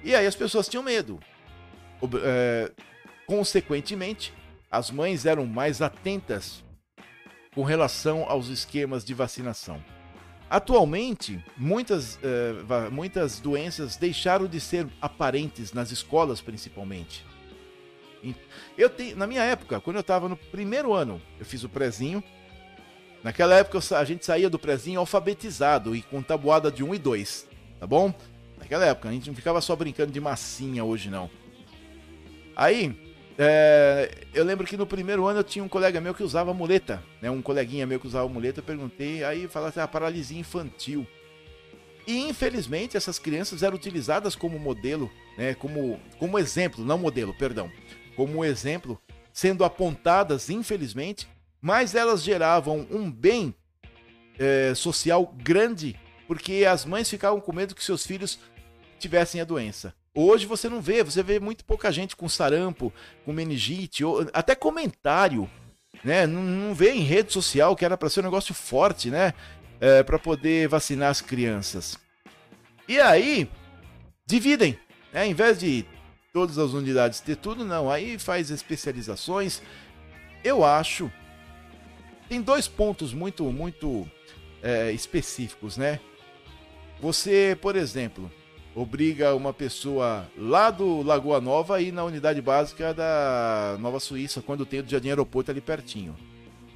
E 0.04 0.16
aí 0.16 0.26
as 0.26 0.36
pessoas 0.36 0.68
tinham 0.68 0.84
medo. 0.84 1.20
É, 2.24 2.72
consequentemente, 3.28 4.34
as 4.70 4.90
mães 4.90 5.26
eram 5.26 5.46
mais 5.46 5.82
atentas 5.82 6.64
com 7.54 7.64
relação 7.64 8.26
aos 8.28 8.48
esquemas 8.48 9.04
de 9.04 9.14
vacinação. 9.14 9.84
Atualmente, 10.50 11.44
muitas, 11.56 12.16
uh, 12.16 12.92
muitas 12.92 13.40
doenças 13.40 13.96
deixaram 13.96 14.48
de 14.48 14.60
ser 14.60 14.86
aparentes 15.02 15.72
nas 15.72 15.92
escolas, 15.92 16.42
principalmente. 16.42 17.26
Eu 18.77 18.89
te, 18.89 19.15
na 19.15 19.27
minha 19.27 19.43
época, 19.43 19.79
quando 19.79 19.97
eu 19.97 20.01
estava 20.01 20.29
no 20.29 20.36
primeiro 20.36 20.93
ano, 20.93 21.21
eu 21.39 21.45
fiz 21.45 21.63
o 21.63 21.69
prezinho. 21.69 22.23
Naquela 23.23 23.55
época 23.55 23.79
a 23.95 24.03
gente 24.03 24.25
saía 24.25 24.49
do 24.49 24.57
prezinho 24.57 24.99
alfabetizado 24.99 25.95
e 25.95 26.01
com 26.01 26.21
tabuada 26.21 26.71
de 26.71 26.84
1 26.84 26.95
e 26.95 26.97
2, 26.97 27.47
tá 27.79 27.86
bom? 27.86 28.13
Naquela 28.57 28.86
época, 28.86 29.10
a 29.10 29.12
gente 29.12 29.27
não 29.27 29.36
ficava 29.36 29.60
só 29.60 29.75
brincando 29.75 30.12
de 30.12 30.19
massinha 30.19 30.84
hoje 30.84 31.10
não. 31.10 31.29
Aí, 32.55 32.95
é, 33.38 34.12
eu 34.34 34.43
lembro 34.43 34.67
que 34.67 34.77
no 34.77 34.86
primeiro 34.86 35.25
ano 35.25 35.39
eu 35.39 35.43
tinha 35.43 35.63
um 35.63 35.67
colega 35.67 35.99
meu 35.99 36.13
que 36.13 36.23
usava 36.23 36.53
muleta, 36.53 37.03
né? 37.21 37.29
Um 37.29 37.41
coleguinha 37.41 37.88
meu 37.88 37.99
que 37.99 38.07
usava 38.07 38.27
muleta, 38.29 38.60
eu 38.60 38.63
perguntei, 38.63 39.23
aí 39.23 39.47
falava 39.47 39.69
assim, 39.69 39.79
ah, 39.79 39.88
paralisia 39.88 40.39
infantil. 40.39 41.07
E 42.05 42.19
infelizmente 42.19 42.95
essas 42.95 43.17
crianças 43.17 43.63
eram 43.63 43.75
utilizadas 43.75 44.36
como 44.36 44.60
modelo, 44.60 45.10
né? 45.38 45.55
Como, 45.55 45.99
como 46.19 46.38
exemplo, 46.38 46.86
não 46.86 46.97
modelo, 46.97 47.34
perdão, 47.34 47.71
como 48.15 48.43
exemplo, 48.43 49.00
sendo 49.34 49.63
apontadas, 49.63 50.50
infelizmente, 50.50 51.28
mas 51.62 51.95
elas 51.95 52.24
geravam 52.24 52.88
um 52.89 53.12
bem 53.12 53.54
é, 54.39 54.74
social 54.76 55.34
grande, 55.38 56.00
porque 56.28 56.65
as 56.65 56.86
mães 56.86 57.10
ficavam 57.10 57.39
com 57.39 57.54
medo 57.54 57.76
que 57.76 57.84
seus 57.84 58.06
filhos 58.06 58.39
tivessem 59.00 59.41
a 59.41 59.45
doença. 59.45 59.93
Hoje 60.13 60.45
você 60.45 60.67
não 60.67 60.82
vê, 60.82 61.04
você 61.04 61.24
vê 61.24 61.39
muito 61.39 61.63
pouca 61.63 61.91
gente 61.91 62.15
com 62.15 62.28
sarampo, 62.28 62.91
com 63.24 63.32
meningite, 63.32 64.04
ou 64.04 64.28
até 64.34 64.54
comentário, 64.56 65.50
né? 66.04 66.28
Não, 66.28 66.41
não 66.41 66.74
vê 66.74 66.91
em 66.91 67.02
rede 67.02 67.32
social 67.32 67.76
que 67.76 67.86
era 67.86 67.97
para 67.97 68.10
ser 68.10 68.19
um 68.19 68.24
negócio 68.24 68.54
forte, 68.54 69.10
né? 69.10 69.34
É, 69.80 70.04
para 70.04 70.19
poder 70.19 70.67
vacinar 70.67 71.10
as 71.10 71.21
crianças. 71.21 71.97
E 72.88 73.00
aí 73.00 73.50
dividem, 74.26 74.78
né? 75.13 75.26
Em 75.26 75.34
vez 75.34 75.60
de 75.60 75.86
todas 76.34 76.58
as 76.58 76.72
unidades 76.72 77.20
ter 77.20 77.36
tudo, 77.36 77.65
não. 77.65 77.91
Aí 77.91 78.17
faz 78.17 78.50
especializações. 78.50 79.62
Eu 80.44 80.63
acho 80.63 81.12
tem 82.30 82.41
dois 82.41 82.67
pontos 82.67 83.13
muito 83.13 83.44
muito 83.52 84.10
é, 84.63 84.91
específicos, 84.91 85.78
né? 85.78 86.00
Você, 87.02 87.58
por 87.62 87.76
exemplo, 87.76 88.32
obriga 88.74 89.36
uma 89.36 89.52
pessoa 89.54 90.30
lá 90.38 90.72
do 90.72 91.02
Lagoa 91.02 91.41
Nova 91.41 91.76
a 91.76 91.82
ir 91.82 91.91
na 91.91 92.04
unidade 92.04 92.41
básica 92.41 92.94
da 92.94 93.76
Nova 93.80 94.00
Suíça, 94.00 94.41
quando 94.41 94.65
tem 94.65 94.80
o 94.80 94.88
Jardim 94.88 95.10
Aeroporto 95.10 95.52
ali 95.52 95.60
pertinho, 95.60 96.15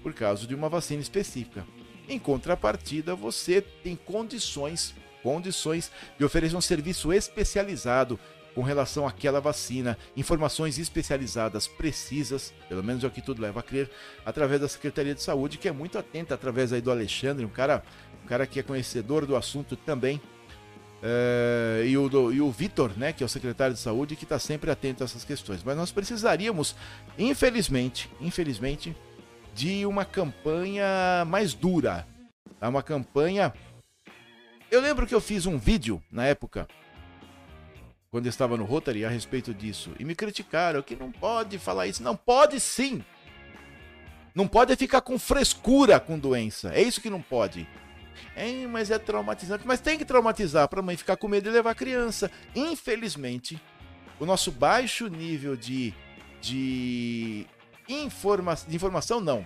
por 0.04 0.14
causa 0.14 0.46
de 0.46 0.54
uma 0.54 0.68
vacina 0.68 1.02
específica. 1.02 1.66
Em 2.10 2.20
contrapartida, 2.20 3.16
você 3.16 3.62
tem 3.62 3.96
condições, 3.96 4.94
condições 5.24 5.92
de 6.18 6.26
oferecer 6.26 6.56
um 6.56 6.62
serviço 6.62 7.14
especializado 7.14 8.20
com 8.56 8.62
relação 8.62 9.06
àquela 9.06 9.42
vacina, 9.42 9.98
informações 10.16 10.80
especializadas, 10.80 11.68
precisas, 11.68 12.54
pelo 12.70 12.82
menos 12.82 13.04
é 13.04 13.08
o 13.08 13.12
que 13.12 13.22
tudo 13.22 13.42
leva 13.42 13.60
a 13.60 13.64
crer, 13.64 13.92
através 14.26 14.62
da 14.62 14.68
Secretaria 14.70 15.14
de 15.14 15.22
Saúde, 15.22 15.58
que 15.58 15.68
é 15.68 15.74
muito 15.74 16.00
atenta, 16.00 16.34
através 16.34 16.72
aí 16.72 16.80
do 16.80 16.90
Alexandre, 16.90 17.44
um 17.44 17.50
cara, 17.50 17.84
um 18.24 18.28
cara 18.28 18.48
que 18.48 18.58
é 18.58 18.64
conhecedor 18.64 19.26
do 19.26 19.36
assunto 19.36 19.76
também, 19.76 20.22
é, 21.04 21.84
e 21.86 21.98
o, 21.98 22.32
e 22.32 22.42
o 22.42 22.50
Vitor, 22.50 22.98
né, 22.98 23.12
que 23.12 23.22
é 23.22 23.26
o 23.26 23.30
secretário 23.30 23.76
de 23.76 23.80
saúde, 23.80 24.16
que 24.16 24.24
está 24.24 24.40
sempre 24.40 24.72
atento 24.72 25.04
a 25.04 25.06
essas 25.06 25.26
questões. 25.26 25.62
Mas 25.64 25.76
nós 25.76 25.92
precisaríamos, 25.92 26.76
infelizmente, 27.20 28.10
infelizmente, 28.22 28.96
de 29.54 29.86
uma 29.86 30.06
campanha 30.06 31.24
mais 31.28 31.54
dura. 31.54 32.08
Tá? 32.60 32.70
Uma 32.70 32.82
campanha. 32.82 33.54
Eu 34.72 34.82
lembro 34.82 35.06
que 35.06 35.14
eu 35.14 35.22
fiz 35.22 35.46
um 35.46 35.58
vídeo 35.58 36.02
na 36.12 36.26
época, 36.26 36.68
quando 38.16 38.28
eu 38.28 38.30
estava 38.30 38.56
no 38.56 38.64
Rotary, 38.64 39.04
a 39.04 39.10
respeito 39.10 39.54
disso. 39.54 39.92
E 40.00 40.06
me 40.06 40.16
criticaram 40.16 40.82
que 40.82 40.96
não 40.96 41.12
pode 41.12 41.60
falar 41.60 41.86
isso. 41.86 42.02
Não 42.02 42.16
pode 42.16 42.62
sim! 42.62 43.04
Não 44.34 44.48
pode 44.48 44.74
ficar 44.78 45.02
com 45.02 45.20
frescura 45.20 46.00
com 46.00 46.18
doença. 46.18 46.72
É 46.74 46.82
isso 46.82 47.02
que 47.02 47.10
não 47.10 47.22
pode. 47.22 47.68
É, 48.34 48.66
mas 48.68 48.90
é 48.90 48.98
traumatizante. 48.98 49.68
Mas 49.68 49.82
tem 49.82 49.98
que 49.98 50.06
traumatizar 50.06 50.70
para 50.70 50.80
a 50.80 50.82
mãe 50.82 50.96
ficar 50.96 51.18
com 51.18 51.28
medo 51.28 51.44
de 51.44 51.50
levar 51.50 51.72
a 51.72 51.76
criança. 51.76 52.32
Infelizmente, 52.56 53.62
o 54.18 54.26
nosso 54.26 54.50
baixo 54.50 55.10
nível 55.10 55.58
de, 55.58 55.94
de, 56.40 57.46
informa 57.90 58.56
de 58.66 58.78
informação, 58.78 59.20
não. 59.20 59.46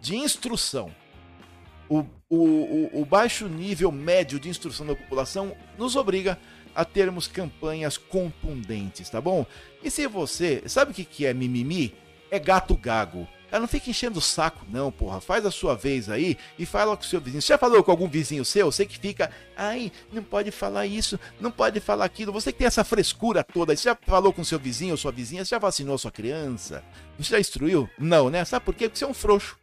De 0.00 0.16
instrução. 0.16 0.92
O, 1.88 2.04
o, 2.28 3.00
o 3.00 3.04
baixo 3.04 3.46
nível 3.46 3.92
médio 3.92 4.40
de 4.40 4.48
instrução 4.48 4.84
da 4.84 4.96
população 4.96 5.56
nos 5.78 5.94
obriga 5.94 6.36
a 6.76 6.84
termos 6.84 7.26
campanhas 7.26 7.96
contundentes, 7.96 9.08
tá 9.08 9.20
bom? 9.20 9.46
E 9.82 9.90
se 9.90 10.06
você. 10.06 10.62
Sabe 10.66 10.92
o 10.92 10.94
que 10.94 11.24
é 11.24 11.32
mimimi? 11.32 11.94
É 12.30 12.38
gato 12.38 12.76
gago. 12.76 13.26
Ela 13.50 13.60
não 13.60 13.68
fica 13.68 13.88
enchendo 13.88 14.18
o 14.18 14.22
saco, 14.22 14.66
não, 14.68 14.92
porra. 14.92 15.20
Faz 15.20 15.46
a 15.46 15.50
sua 15.50 15.74
vez 15.74 16.10
aí 16.10 16.36
e 16.58 16.66
fala 16.66 16.96
com 16.96 17.02
o 17.02 17.06
seu 17.06 17.20
vizinho. 17.20 17.40
Você 17.40 17.52
já 17.52 17.58
falou 17.58 17.82
com 17.82 17.90
algum 17.90 18.08
vizinho 18.08 18.44
seu? 18.44 18.70
Você 18.70 18.84
que 18.84 18.98
fica, 18.98 19.30
ai, 19.56 19.90
não 20.12 20.22
pode 20.22 20.50
falar 20.50 20.86
isso, 20.86 21.18
não 21.40 21.50
pode 21.50 21.80
falar 21.80 22.04
aquilo. 22.04 22.32
Você 22.32 22.52
que 22.52 22.58
tem 22.58 22.66
essa 22.66 22.84
frescura 22.84 23.42
toda. 23.42 23.74
Você 23.74 23.84
já 23.84 23.96
falou 24.02 24.32
com 24.32 24.44
seu 24.44 24.58
vizinho 24.58 24.90
ou 24.92 24.98
sua 24.98 25.12
vizinha? 25.12 25.44
Você 25.44 25.50
já 25.50 25.58
vacinou 25.58 25.96
sua 25.96 26.10
criança? 26.10 26.84
Você 27.18 27.30
já 27.30 27.40
instruiu? 27.40 27.88
Não, 27.98 28.28
né? 28.28 28.44
Sabe 28.44 28.64
por 28.64 28.74
quê? 28.74 28.88
Porque 28.88 28.98
você 28.98 29.04
é 29.04 29.08
um 29.08 29.14
frouxo. 29.14 29.56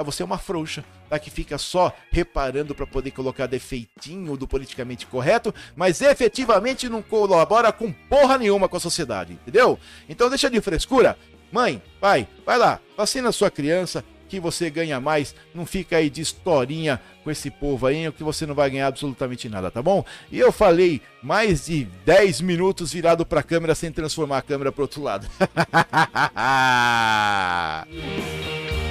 Tá? 0.00 0.02
Você 0.02 0.22
é 0.22 0.26
uma 0.26 0.38
frouxa, 0.38 0.84
tá? 1.08 1.18
Que 1.18 1.30
fica 1.30 1.58
só 1.58 1.92
reparando 2.10 2.74
para 2.74 2.86
poder 2.86 3.10
colocar 3.10 3.46
defeitinho 3.46 4.36
do 4.36 4.48
politicamente 4.48 5.06
correto, 5.06 5.54
mas 5.76 6.00
efetivamente 6.00 6.88
não 6.88 7.02
colabora 7.02 7.70
com 7.70 7.92
porra 7.92 8.38
nenhuma 8.38 8.68
com 8.68 8.78
a 8.78 8.80
sociedade, 8.80 9.34
entendeu? 9.34 9.78
Então 10.08 10.28
deixa 10.28 10.48
de 10.48 10.60
frescura 10.60 11.16
Mãe, 11.52 11.82
pai, 12.00 12.28
vai 12.46 12.56
lá, 12.56 12.78
vacina 12.96 13.32
sua 13.32 13.50
criança, 13.50 14.04
que 14.28 14.38
você 14.38 14.70
ganha 14.70 15.00
mais. 15.00 15.34
Não 15.52 15.66
fica 15.66 15.96
aí 15.96 16.08
de 16.08 16.20
historinha 16.20 17.00
com 17.24 17.30
esse 17.30 17.50
povo 17.50 17.88
aí, 17.88 18.10
que 18.12 18.22
você 18.22 18.46
não 18.46 18.54
vai 18.54 18.70
ganhar 18.70 18.86
absolutamente 18.86 19.48
nada, 19.48 19.68
tá 19.68 19.82
bom? 19.82 20.04
E 20.30 20.38
eu 20.38 20.52
falei 20.52 21.02
mais 21.20 21.66
de 21.66 21.86
10 22.06 22.40
minutos 22.42 22.92
virado 22.92 23.26
para 23.26 23.40
a 23.40 23.42
câmera 23.42 23.74
sem 23.74 23.90
transformar 23.90 24.38
a 24.38 24.42
câmera 24.42 24.70
para 24.70 24.82
outro 24.82 25.02
lado. 25.02 25.26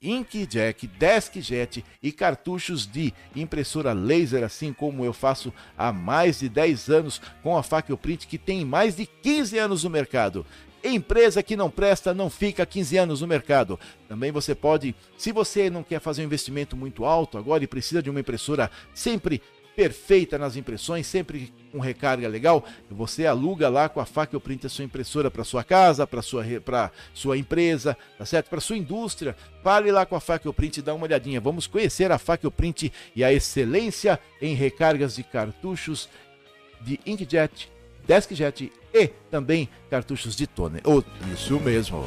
Inkjet, 0.00 0.86
Deskjet 0.86 1.61
e 2.02 2.12
cartuchos 2.12 2.86
de 2.86 3.12
impressora 3.34 3.92
laser, 3.92 4.44
assim 4.44 4.72
como 4.72 5.04
eu 5.04 5.12
faço 5.12 5.52
há 5.76 5.92
mais 5.92 6.40
de 6.40 6.48
10 6.48 6.88
anos 6.88 7.20
com 7.42 7.56
a 7.56 7.62
Fakio 7.62 7.96
Print, 7.96 8.26
que 8.26 8.38
tem 8.38 8.64
mais 8.64 8.96
de 8.96 9.06
15 9.06 9.58
anos 9.58 9.84
no 9.84 9.90
mercado. 9.90 10.46
Empresa 10.84 11.42
que 11.42 11.56
não 11.56 11.70
presta 11.70 12.12
não 12.12 12.28
fica 12.28 12.66
15 12.66 12.96
anos 12.96 13.20
no 13.20 13.26
mercado. 13.26 13.78
Também 14.08 14.32
você 14.32 14.52
pode, 14.52 14.96
se 15.16 15.30
você 15.30 15.70
não 15.70 15.84
quer 15.84 16.00
fazer 16.00 16.22
um 16.22 16.24
investimento 16.24 16.76
muito 16.76 17.04
alto 17.04 17.38
agora 17.38 17.62
e 17.62 17.68
precisa 17.68 18.02
de 18.02 18.10
uma 18.10 18.18
impressora 18.18 18.68
sempre 18.92 19.40
perfeita 19.74 20.38
nas 20.38 20.56
impressões, 20.56 21.06
sempre 21.06 21.52
com 21.70 21.78
recarga 21.78 22.28
legal, 22.28 22.64
você 22.90 23.26
aluga 23.26 23.68
lá 23.68 23.88
com 23.88 24.00
a 24.00 24.04
Faca 24.04 24.38
Print 24.38 24.66
a 24.66 24.68
sua 24.68 24.84
impressora 24.84 25.30
para 25.30 25.44
sua 25.44 25.64
casa, 25.64 26.06
para 26.06 26.20
sua 26.20 26.44
para 26.62 26.90
sua 27.14 27.38
empresa, 27.38 27.96
tá 28.18 28.26
certo? 28.26 28.50
Para 28.50 28.60
sua 28.60 28.76
indústria. 28.76 29.34
Fale 29.62 29.90
lá 29.90 30.04
com 30.04 30.14
a 30.14 30.20
Faca 30.20 30.52
Print 30.52 30.78
e 30.78 30.82
dá 30.82 30.92
uma 30.92 31.06
olhadinha. 31.06 31.40
Vamos 31.40 31.66
conhecer 31.66 32.12
a 32.12 32.18
Faca 32.18 32.50
Print 32.50 32.92
e 33.16 33.24
a 33.24 33.32
excelência 33.32 34.20
em 34.40 34.54
recargas 34.54 35.16
de 35.16 35.22
cartuchos 35.22 36.08
de 36.82 37.00
inkjet 37.06 37.70
DeskJet 38.06 38.72
e 38.92 39.06
também 39.30 39.68
cartuchos 39.88 40.36
de 40.36 40.46
toner. 40.46 40.82
Oh, 40.84 41.02
isso 41.32 41.58
mesmo. 41.60 42.04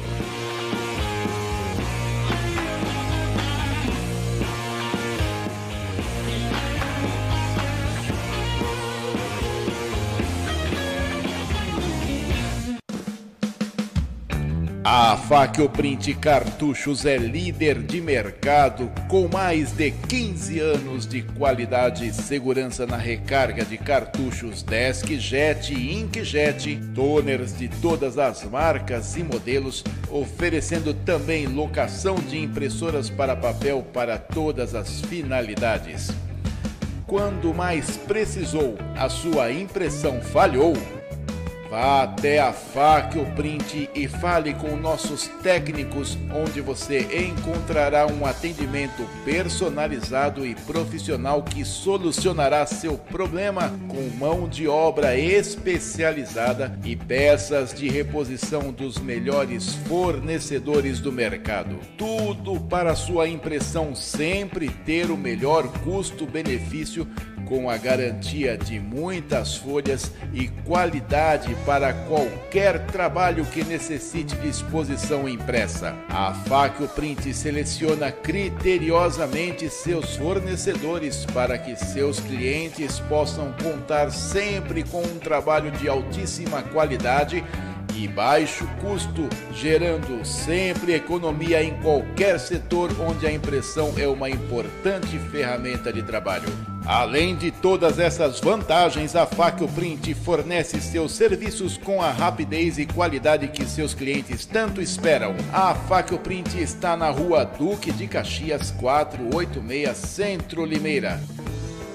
A 14.88 15.16
Facioprint 15.16 16.14
Cartuchos 16.14 17.04
é 17.04 17.16
líder 17.16 17.82
de 17.82 18.00
mercado 18.00 18.88
com 19.08 19.26
mais 19.26 19.72
de 19.72 19.90
15 19.90 20.60
anos 20.60 21.08
de 21.08 21.22
qualidade 21.22 22.06
e 22.06 22.12
segurança 22.14 22.86
na 22.86 22.96
recarga 22.96 23.64
de 23.64 23.76
cartuchos 23.76 24.62
DeskJet 24.62 25.74
e 25.74 25.92
Inkjet, 25.92 26.78
toners 26.94 27.58
de 27.58 27.66
todas 27.66 28.16
as 28.16 28.44
marcas 28.44 29.16
e 29.16 29.24
modelos, 29.24 29.82
oferecendo 30.08 30.94
também 30.94 31.48
locação 31.48 32.14
de 32.14 32.38
impressoras 32.38 33.10
para 33.10 33.34
papel 33.34 33.84
para 33.92 34.18
todas 34.18 34.72
as 34.72 35.00
finalidades. 35.00 36.12
Quando 37.08 37.52
mais 37.52 37.96
precisou, 37.96 38.78
a 38.96 39.08
sua 39.08 39.50
impressão 39.50 40.20
falhou 40.20 40.74
Vá 41.76 42.04
até 42.04 42.38
a 42.38 42.54
ou 43.18 43.26
Print 43.34 43.90
e 43.94 44.08
fale 44.08 44.54
com 44.54 44.74
nossos 44.76 45.28
técnicos, 45.42 46.16
onde 46.34 46.62
você 46.62 47.00
encontrará 47.28 48.06
um 48.06 48.24
atendimento 48.24 49.06
personalizado 49.26 50.46
e 50.46 50.54
profissional 50.54 51.42
que 51.42 51.66
solucionará 51.66 52.64
seu 52.64 52.96
problema 52.96 53.70
com 53.88 54.08
mão 54.16 54.48
de 54.48 54.66
obra 54.66 55.18
especializada 55.18 56.78
e 56.82 56.96
peças 56.96 57.74
de 57.74 57.90
reposição 57.90 58.72
dos 58.72 58.96
melhores 58.96 59.74
fornecedores 59.86 60.98
do 60.98 61.12
mercado. 61.12 61.78
Tudo 61.98 62.58
para 62.58 62.96
sua 62.96 63.28
impressão 63.28 63.94
sempre 63.94 64.70
ter 64.70 65.10
o 65.10 65.16
melhor 65.16 65.68
custo-benefício 65.84 67.06
com 67.46 67.70
a 67.70 67.76
garantia 67.76 68.58
de 68.58 68.78
muitas 68.78 69.56
folhas 69.56 70.12
e 70.34 70.48
qualidade 70.66 71.56
para 71.64 71.92
qualquer 71.92 72.86
trabalho 72.86 73.44
que 73.46 73.64
necessite 73.64 74.36
de 74.36 74.48
exposição 74.48 75.28
impressa. 75.28 75.94
A 76.08 76.34
Faccio 76.34 76.88
Print 76.88 77.32
seleciona 77.32 78.12
criteriosamente 78.12 79.70
seus 79.70 80.16
fornecedores 80.16 81.24
para 81.26 81.56
que 81.56 81.76
seus 81.76 82.20
clientes 82.20 83.00
possam 83.00 83.54
contar 83.62 84.10
sempre 84.10 84.82
com 84.82 85.00
um 85.00 85.18
trabalho 85.18 85.70
de 85.70 85.88
altíssima 85.88 86.62
qualidade 86.62 87.44
e 87.94 88.06
baixo 88.06 88.68
custo, 88.80 89.28
gerando 89.52 90.24
sempre 90.24 90.94
economia 90.94 91.62
em 91.62 91.80
qualquer 91.80 92.38
setor 92.38 92.90
onde 93.00 93.26
a 93.26 93.32
impressão 93.32 93.94
é 93.96 94.06
uma 94.06 94.28
importante 94.28 95.18
ferramenta 95.18 95.92
de 95.92 96.02
trabalho. 96.02 96.75
Além 96.86 97.34
de 97.34 97.50
todas 97.50 97.98
essas 97.98 98.38
vantagens, 98.38 99.16
a 99.16 99.26
Faccio 99.26 99.66
Print 99.66 100.14
fornece 100.14 100.80
seus 100.80 101.10
serviços 101.10 101.76
com 101.76 102.00
a 102.00 102.12
rapidez 102.12 102.78
e 102.78 102.86
qualidade 102.86 103.48
que 103.48 103.64
seus 103.64 103.92
clientes 103.92 104.46
tanto 104.46 104.80
esperam. 104.80 105.34
A 105.52 105.74
Faccio 105.74 106.16
Print 106.16 106.62
está 106.62 106.96
na 106.96 107.10
rua 107.10 107.44
Duque 107.44 107.90
de 107.90 108.06
Caxias 108.06 108.70
486, 108.70 109.96
Centro 109.96 110.64
Limeira. 110.64 111.20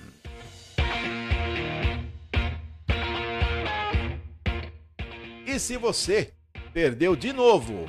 E 5.59 5.61
se 5.61 5.75
você 5.75 6.31
perdeu 6.73 7.17
de 7.17 7.33
novo, 7.33 7.85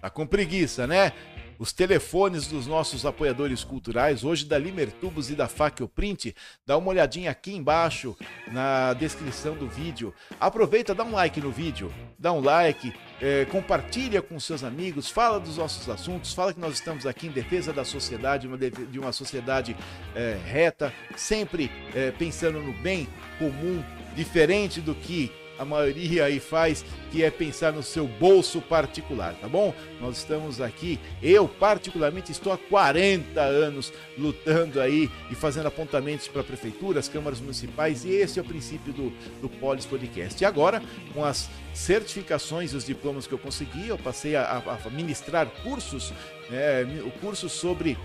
tá 0.00 0.08
com 0.08 0.24
preguiça, 0.24 0.86
né? 0.86 1.12
Os 1.58 1.72
telefones 1.72 2.46
dos 2.46 2.64
nossos 2.64 3.04
apoiadores 3.04 3.64
culturais, 3.64 4.22
hoje 4.22 4.44
da 4.44 4.56
Limertubos 4.56 5.30
e 5.30 5.34
da 5.34 5.48
Fackel 5.48 5.88
Print, 5.88 6.32
dá 6.64 6.76
uma 6.76 6.90
olhadinha 6.90 7.28
aqui 7.28 7.56
embaixo 7.56 8.16
na 8.52 8.92
descrição 8.92 9.56
do 9.56 9.68
vídeo. 9.68 10.14
Aproveita, 10.38 10.94
dá 10.94 11.02
um 11.02 11.10
like 11.10 11.40
no 11.40 11.50
vídeo, 11.50 11.92
dá 12.16 12.32
um 12.32 12.40
like, 12.40 12.94
é, 13.20 13.44
compartilha 13.46 14.22
com 14.22 14.38
seus 14.38 14.62
amigos, 14.62 15.10
fala 15.10 15.40
dos 15.40 15.56
nossos 15.56 15.88
assuntos, 15.88 16.32
fala 16.32 16.54
que 16.54 16.60
nós 16.60 16.74
estamos 16.74 17.04
aqui 17.04 17.26
em 17.26 17.32
defesa 17.32 17.72
da 17.72 17.84
sociedade, 17.84 18.46
de 18.92 18.98
uma 19.00 19.10
sociedade 19.10 19.76
é, 20.14 20.38
reta, 20.46 20.94
sempre 21.16 21.68
é, 21.92 22.12
pensando 22.12 22.60
no 22.60 22.72
bem 22.74 23.08
comum, 23.40 23.82
diferente 24.14 24.80
do 24.80 24.94
que 24.94 25.32
a 25.60 25.64
maioria 25.66 26.24
aí 26.24 26.40
faz, 26.40 26.82
que 27.12 27.22
é 27.22 27.30
pensar 27.30 27.70
no 27.70 27.82
seu 27.82 28.08
bolso 28.08 28.62
particular, 28.62 29.34
tá 29.34 29.46
bom? 29.46 29.74
Nós 30.00 30.18
estamos 30.18 30.60
aqui, 30.60 30.98
eu 31.22 31.46
particularmente 31.46 32.32
estou 32.32 32.52
há 32.52 32.58
40 32.58 33.40
anos 33.40 33.92
lutando 34.16 34.80
aí 34.80 35.10
e 35.30 35.34
fazendo 35.34 35.66
apontamentos 35.66 36.26
para 36.26 36.42
prefeituras, 36.42 37.08
câmaras 37.08 37.40
municipais, 37.40 38.04
e 38.04 38.10
esse 38.10 38.38
é 38.38 38.42
o 38.42 38.44
princípio 38.44 38.92
do, 38.92 39.10
do 39.40 39.48
Polis 39.48 39.84
Podcast. 39.84 40.42
E 40.42 40.46
agora, 40.46 40.82
com 41.12 41.24
as 41.24 41.50
certificações 41.74 42.72
e 42.72 42.76
os 42.76 42.84
diplomas 42.84 43.26
que 43.26 43.34
eu 43.34 43.38
consegui, 43.38 43.88
eu 43.88 43.98
passei 43.98 44.36
a, 44.36 44.62
a 44.84 44.90
ministrar 44.90 45.46
cursos 45.62 46.12
é, 46.52 46.84
o 47.04 47.10
curso 47.20 47.48
sobre, 47.48 47.96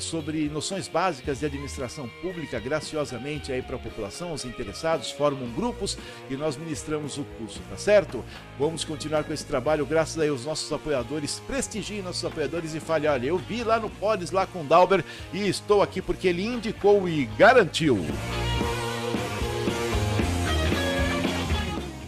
sobre 0.00 0.48
noções 0.50 0.86
básicas 0.86 1.40
de 1.40 1.46
administração 1.46 2.08
pública, 2.20 2.60
graciosamente 2.60 3.50
aí 3.50 3.62
para 3.62 3.76
a 3.76 3.78
população, 3.78 4.32
os 4.32 4.44
interessados 4.44 5.10
formam 5.10 5.48
grupos 5.52 5.96
e 6.28 6.36
nós 6.36 6.56
ministramos 6.56 7.16
o 7.16 7.24
curso, 7.38 7.60
tá 7.70 7.76
certo? 7.76 8.22
Vamos 8.58 8.84
continuar 8.84 9.24
com 9.24 9.32
esse 9.32 9.46
trabalho, 9.46 9.86
graças 9.86 10.18
aí 10.18 10.28
aos 10.28 10.44
nossos 10.44 10.70
apoiadores, 10.70 11.35
prestigiem 11.40 12.02
nossos 12.02 12.24
apoiadores 12.24 12.74
e 12.74 12.80
fale, 12.80 13.06
olha, 13.06 13.26
eu 13.26 13.38
vi 13.38 13.62
lá 13.64 13.78
no 13.78 13.90
Polis, 13.90 14.30
lá 14.30 14.46
com 14.46 14.60
o 14.60 14.64
Dalber, 14.64 15.04
e 15.32 15.48
estou 15.48 15.82
aqui 15.82 16.00
porque 16.00 16.28
ele 16.28 16.44
indicou 16.44 17.08
e 17.08 17.24
garantiu. 17.38 18.04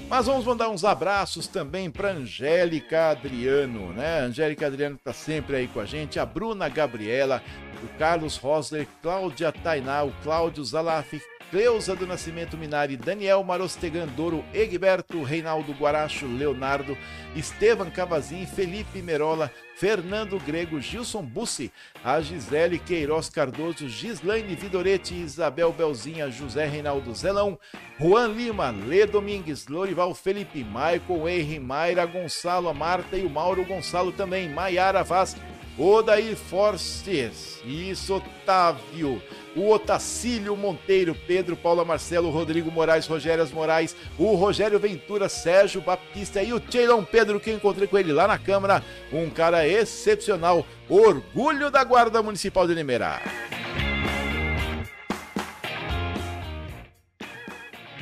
Mas 0.08 0.24
vamos 0.24 0.46
mandar 0.46 0.70
uns 0.70 0.84
abraços 0.84 1.46
também 1.46 1.90
para 1.90 2.12
Angélica 2.12 3.10
Adriano, 3.10 3.92
né? 3.92 4.20
Angélica 4.20 4.66
Adriano 4.66 4.96
está 4.96 5.12
sempre 5.12 5.56
aí 5.56 5.68
com 5.68 5.80
a 5.80 5.84
gente, 5.84 6.18
a 6.18 6.24
Bruna 6.24 6.66
Gabriela, 6.66 7.42
o 7.84 7.98
Carlos 7.98 8.38
Rosler, 8.38 8.88
Cláudia 9.02 9.52
Tainá, 9.52 10.02
o 10.04 10.12
Cláudio 10.22 10.64
Zalaf, 10.64 11.12
Cleusa 11.50 11.96
do 11.96 12.06
Nascimento 12.06 12.58
Minari, 12.58 12.96
Daniel 12.96 13.42
Marostegandoro, 13.42 14.44
Egberto, 14.52 15.22
Reinaldo 15.22 15.72
Guaracho, 15.72 16.26
Leonardo, 16.26 16.96
Estevam 17.34 17.90
Cavazin, 17.90 18.44
Felipe 18.44 19.00
Merola, 19.00 19.50
Fernando 19.74 20.38
Grego, 20.38 20.78
Gilson 20.78 21.22
Bussi, 21.22 21.72
a 22.04 22.20
Gisele 22.20 22.78
Queiroz 22.78 23.30
Cardoso, 23.30 23.88
Gislaine 23.88 24.54
Vidoretti, 24.54 25.14
Isabel 25.14 25.72
Belzinha, 25.72 26.30
José 26.30 26.66
Reinaldo 26.66 27.14
Zelão, 27.14 27.58
Juan 27.98 28.28
Lima, 28.28 28.70
Lê 28.70 29.06
Domingues, 29.06 29.68
Lorival 29.68 30.14
Felipe, 30.14 30.62
Michael 30.62 31.28
Henry, 31.28 31.58
Mayra 31.58 32.04
Gonçalo, 32.04 32.68
a 32.68 32.74
Marta 32.74 33.16
e 33.16 33.24
o 33.24 33.30
Mauro 33.30 33.64
Gonçalo 33.64 34.12
também, 34.12 34.50
Maiara 34.50 35.02
Vaz, 35.02 35.34
Odair 35.78 36.34
Fortes, 36.34 37.60
isso, 37.64 38.16
Otávio, 38.16 39.22
o 39.54 39.70
Otacílio 39.70 40.56
Monteiro, 40.56 41.14
Pedro 41.14 41.56
Paula 41.56 41.84
Marcelo, 41.84 42.30
Rodrigo 42.30 42.68
Moraes, 42.68 43.06
Rogério 43.06 43.48
Moraes, 43.52 43.94
o 44.18 44.34
Rogério 44.34 44.78
Ventura, 44.80 45.28
Sérgio 45.28 45.80
Baptista 45.80 46.42
e 46.42 46.52
o 46.52 46.60
Cheilon 46.68 47.04
Pedro, 47.04 47.38
que 47.38 47.50
eu 47.50 47.54
encontrei 47.54 47.86
com 47.86 47.96
ele 47.96 48.12
lá 48.12 48.26
na 48.26 48.38
Câmara, 48.38 48.82
um 49.12 49.30
cara 49.30 49.68
excepcional, 49.68 50.66
orgulho 50.88 51.70
da 51.70 51.84
Guarda 51.84 52.22
Municipal 52.22 52.66
de 52.66 52.74
Limeira. 52.74 53.20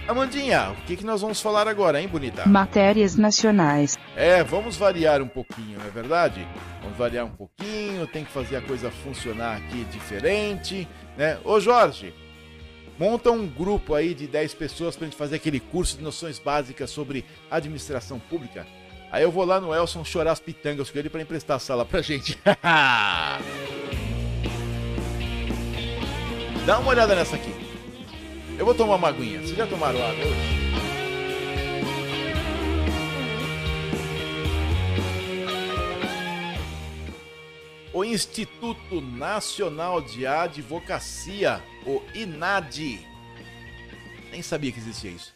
Amandinha, 0.09 0.70
o 0.70 0.76
que, 0.86 0.96
que 0.96 1.04
nós 1.04 1.20
vamos 1.20 1.40
falar 1.40 1.66
agora, 1.66 2.00
hein, 2.00 2.07
bonita? 2.07 2.46
Matérias 2.48 3.16
nacionais. 3.16 3.98
É, 4.14 4.44
vamos 4.44 4.76
variar 4.76 5.20
um 5.20 5.26
pouquinho, 5.26 5.80
não 5.80 5.86
é 5.86 5.90
verdade? 5.90 6.46
Vamos 6.80 6.96
variar 6.96 7.26
um 7.26 7.30
pouquinho, 7.30 8.07
tem 8.07 8.24
que 8.24 8.30
fazer 8.30 8.54
a 8.57 8.61
coisa 8.61 8.88
funcionar 8.88 9.57
aqui 9.57 9.84
diferente, 9.90 10.86
né? 11.16 11.38
Ô 11.44 11.59
Jorge, 11.59 12.14
monta 12.96 13.32
um 13.32 13.48
grupo 13.48 13.94
aí 13.94 14.14
de 14.14 14.28
10 14.28 14.54
pessoas 14.54 14.94
pra 14.94 15.07
gente 15.07 15.16
fazer 15.16 15.34
aquele 15.36 15.59
curso 15.59 15.96
de 15.96 16.04
noções 16.04 16.38
básicas 16.38 16.88
sobre 16.88 17.24
administração 17.50 18.20
pública. 18.20 18.64
Aí 19.11 19.24
eu 19.24 19.32
vou 19.32 19.44
lá 19.44 19.61
no 19.61 19.74
Elson 19.74 20.04
chorar 20.04 20.30
as 20.32 20.40
pitangas 20.40 20.88
com 20.88 20.98
ele 20.98 21.11
para 21.11 21.22
emprestar 21.22 21.57
a 21.57 21.61
sala 21.61 21.84
pra 21.84 22.00
gente. 22.00 22.38
Dá 26.64 26.78
uma 26.78 26.90
olhada 26.90 27.14
nessa 27.16 27.34
aqui. 27.34 27.65
Eu 28.59 28.64
vou 28.64 28.74
tomar 28.74 28.94
uma 28.96 29.09
aguinha. 29.09 29.40
Vocês 29.40 29.57
já 29.57 29.66
tomaram 29.66 30.02
água 30.02 30.24
hoje? 30.24 30.57
O 37.92 38.04
Instituto 38.04 39.00
Nacional 39.00 40.00
de 40.00 40.26
Advocacia, 40.26 41.62
o 41.86 42.02
INAD, 42.14 43.00
nem 44.30 44.42
sabia 44.42 44.70
que 44.72 44.78
existia 44.78 45.11
isso, 45.11 45.34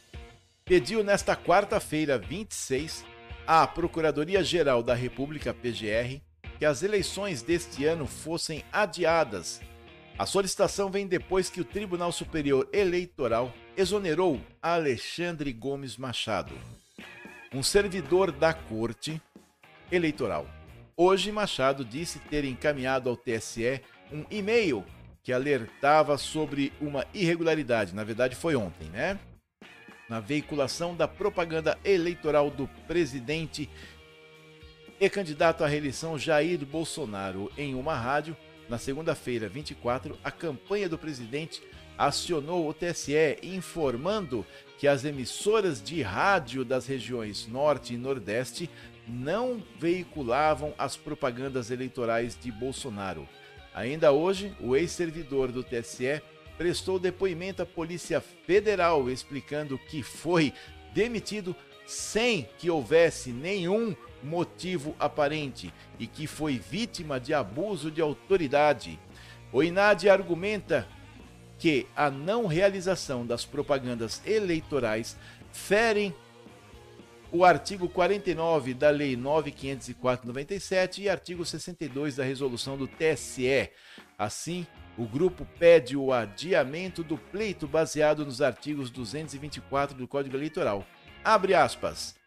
pediu 0.64 1.02
nesta 1.02 1.34
quarta-feira, 1.34 2.18
26, 2.18 3.04
à 3.46 3.66
Procuradoria-Geral 3.66 4.82
da 4.82 4.94
República, 4.94 5.54
PGR, 5.54 6.20
que 6.58 6.66
as 6.66 6.82
eleições 6.82 7.40
deste 7.40 7.86
ano 7.86 8.06
fossem 8.06 8.62
adiadas 8.70 9.60
a 10.20 10.26
solicitação 10.26 10.90
vem 10.90 11.06
depois 11.06 11.48
que 11.48 11.62
o 11.62 11.64
Tribunal 11.64 12.12
Superior 12.12 12.68
Eleitoral 12.74 13.50
exonerou 13.74 14.38
Alexandre 14.60 15.50
Gomes 15.50 15.96
Machado, 15.96 16.52
um 17.54 17.62
servidor 17.62 18.30
da 18.30 18.52
Corte 18.52 19.18
Eleitoral. 19.90 20.46
Hoje, 20.94 21.32
Machado 21.32 21.86
disse 21.86 22.18
ter 22.18 22.44
encaminhado 22.44 23.08
ao 23.08 23.16
TSE 23.16 23.80
um 24.12 24.26
e-mail 24.30 24.84
que 25.22 25.32
alertava 25.32 26.18
sobre 26.18 26.70
uma 26.82 27.06
irregularidade. 27.14 27.94
Na 27.94 28.04
verdade, 28.04 28.36
foi 28.36 28.54
ontem, 28.54 28.90
né? 28.90 29.18
Na 30.06 30.20
veiculação 30.20 30.94
da 30.94 31.08
propaganda 31.08 31.78
eleitoral 31.82 32.50
do 32.50 32.68
presidente 32.86 33.70
e 35.00 35.08
candidato 35.08 35.64
à 35.64 35.66
reeleição 35.66 36.18
Jair 36.18 36.58
Bolsonaro 36.66 37.50
em 37.56 37.74
uma 37.74 37.94
rádio 37.94 38.36
na 38.70 38.78
segunda-feira, 38.78 39.48
24, 39.48 40.16
a 40.22 40.30
campanha 40.30 40.88
do 40.88 40.96
presidente 40.96 41.60
acionou 41.98 42.68
o 42.68 42.72
TSE 42.72 43.36
informando 43.42 44.46
que 44.78 44.86
as 44.86 45.04
emissoras 45.04 45.82
de 45.82 46.00
rádio 46.02 46.64
das 46.64 46.86
regiões 46.86 47.48
Norte 47.48 47.94
e 47.94 47.98
Nordeste 47.98 48.70
não 49.08 49.60
veiculavam 49.76 50.72
as 50.78 50.96
propagandas 50.96 51.72
eleitorais 51.72 52.38
de 52.40 52.52
Bolsonaro. 52.52 53.28
Ainda 53.74 54.12
hoje, 54.12 54.54
o 54.60 54.76
ex-servidor 54.76 55.50
do 55.50 55.64
TSE 55.64 56.22
prestou 56.56 56.96
depoimento 56.96 57.62
à 57.62 57.66
Polícia 57.66 58.20
Federal 58.20 59.10
explicando 59.10 59.76
que 59.76 60.00
foi 60.00 60.54
demitido 60.94 61.56
sem 61.86 62.48
que 62.56 62.70
houvesse 62.70 63.30
nenhum 63.30 63.96
motivo 64.22 64.94
aparente 64.98 65.72
e 65.98 66.06
que 66.06 66.26
foi 66.26 66.58
vítima 66.58 67.18
de 67.20 67.34
abuso 67.34 67.90
de 67.90 68.00
autoridade. 68.00 68.98
O 69.52 69.62
INAD 69.62 70.08
argumenta 70.08 70.86
que 71.58 71.86
a 71.94 72.10
não 72.10 72.46
realização 72.46 73.26
das 73.26 73.44
propagandas 73.44 74.22
eleitorais 74.24 75.16
ferem 75.52 76.14
o 77.32 77.44
artigo 77.44 77.88
49 77.88 78.74
da 78.74 78.90
Lei 78.90 79.16
9504/97 79.16 81.02
e 81.02 81.08
artigo 81.08 81.44
62 81.44 82.16
da 82.16 82.24
resolução 82.24 82.76
do 82.76 82.88
TSE. 82.88 83.70
Assim, 84.18 84.66
o 84.98 85.06
grupo 85.06 85.46
pede 85.58 85.96
o 85.96 86.12
adiamento 86.12 87.04
do 87.04 87.16
pleito 87.16 87.66
baseado 87.68 88.24
nos 88.24 88.42
artigos 88.42 88.90
224 88.90 89.96
do 89.96 90.08
Código 90.08 90.36
Eleitoral. 90.36 90.84
Abre 91.22 91.54
aspas. 91.54 92.19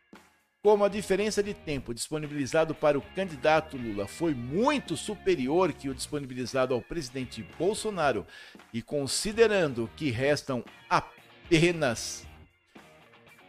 Como 0.65 0.85
a 0.85 0.87
diferença 0.87 1.43
de 1.43 1.53
tempo 1.53 1.93
disponibilizado 1.93 2.73
para 2.73 2.97
o 2.97 3.01
candidato 3.01 3.75
Lula 3.75 4.07
foi 4.07 4.33
muito 4.33 4.95
superior 4.95 5.73
que 5.73 5.89
o 5.89 5.93
disponibilizado 5.93 6.73
ao 6.73 6.81
presidente 6.81 7.45
Bolsonaro, 7.59 8.25
e 8.73 8.81
considerando 8.81 9.89
que 9.97 10.09
restam 10.09 10.63
apenas 10.89 12.25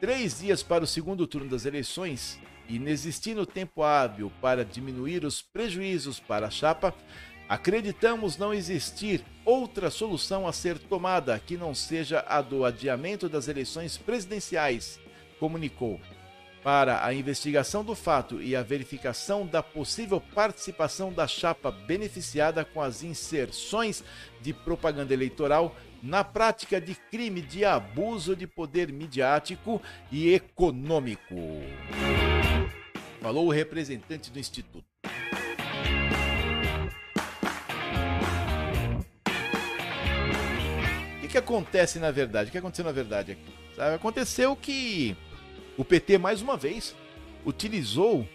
três 0.00 0.40
dias 0.40 0.64
para 0.64 0.82
o 0.82 0.88
segundo 0.88 1.24
turno 1.24 1.48
das 1.48 1.64
eleições, 1.64 2.36
e 2.68 2.74
inexistindo 2.74 3.46
tempo 3.46 3.84
hábil 3.84 4.32
para 4.40 4.64
diminuir 4.64 5.24
os 5.24 5.40
prejuízos 5.40 6.18
para 6.18 6.48
a 6.48 6.50
chapa, 6.50 6.92
acreditamos 7.48 8.36
não 8.36 8.52
existir 8.52 9.24
outra 9.44 9.88
solução 9.88 10.48
a 10.48 10.52
ser 10.52 10.80
tomada 10.80 11.38
que 11.38 11.56
não 11.56 11.76
seja 11.76 12.24
a 12.26 12.42
do 12.42 12.64
adiamento 12.64 13.28
das 13.28 13.46
eleições 13.46 13.96
presidenciais, 13.96 14.98
comunicou 15.38 16.00
para 16.64 17.04
a 17.04 17.12
investigação 17.12 17.84
do 17.84 17.94
fato 17.94 18.40
e 18.40 18.56
a 18.56 18.62
verificação 18.62 19.46
da 19.46 19.62
possível 19.62 20.18
participação 20.18 21.12
da 21.12 21.26
chapa 21.26 21.70
beneficiada 21.70 22.64
com 22.64 22.80
as 22.80 23.02
inserções 23.02 24.02
de 24.40 24.54
propaganda 24.54 25.12
eleitoral 25.12 25.76
na 26.02 26.24
prática 26.24 26.80
de 26.80 26.94
crime 26.94 27.42
de 27.42 27.66
abuso 27.66 28.34
de 28.34 28.46
poder 28.46 28.90
midiático 28.90 29.80
e 30.10 30.32
econômico. 30.32 31.36
Falou 33.20 33.46
o 33.46 33.50
representante 33.50 34.30
do 34.30 34.38
Instituto. 34.38 34.86
O 41.22 41.28
que, 41.34 41.38
acontece 41.38 41.98
na 41.98 42.12
verdade? 42.12 42.48
O 42.48 42.52
que 42.52 42.58
aconteceu 42.58 42.84
na 42.84 42.92
verdade 42.92 43.32
aqui? 43.32 43.80
Aconteceu 43.94 44.54
que 44.54 45.16
o 45.76 45.84
PT, 45.84 46.18
mais 46.18 46.40
uma 46.40 46.56
vez, 46.56 46.94
utilizou 47.44 48.26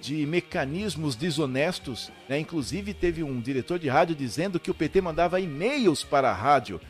de 0.00 0.24
mecanismos 0.26 1.16
desonestos, 1.16 2.10
né? 2.28 2.38
inclusive 2.38 2.94
teve 2.94 3.22
um 3.22 3.40
diretor 3.40 3.78
de 3.78 3.88
rádio 3.88 4.14
dizendo 4.14 4.60
que 4.60 4.70
o 4.70 4.74
PT 4.74 5.00
mandava 5.00 5.40
e-mails 5.40 6.04
para 6.04 6.30
a 6.30 6.34
rádio. 6.34 6.80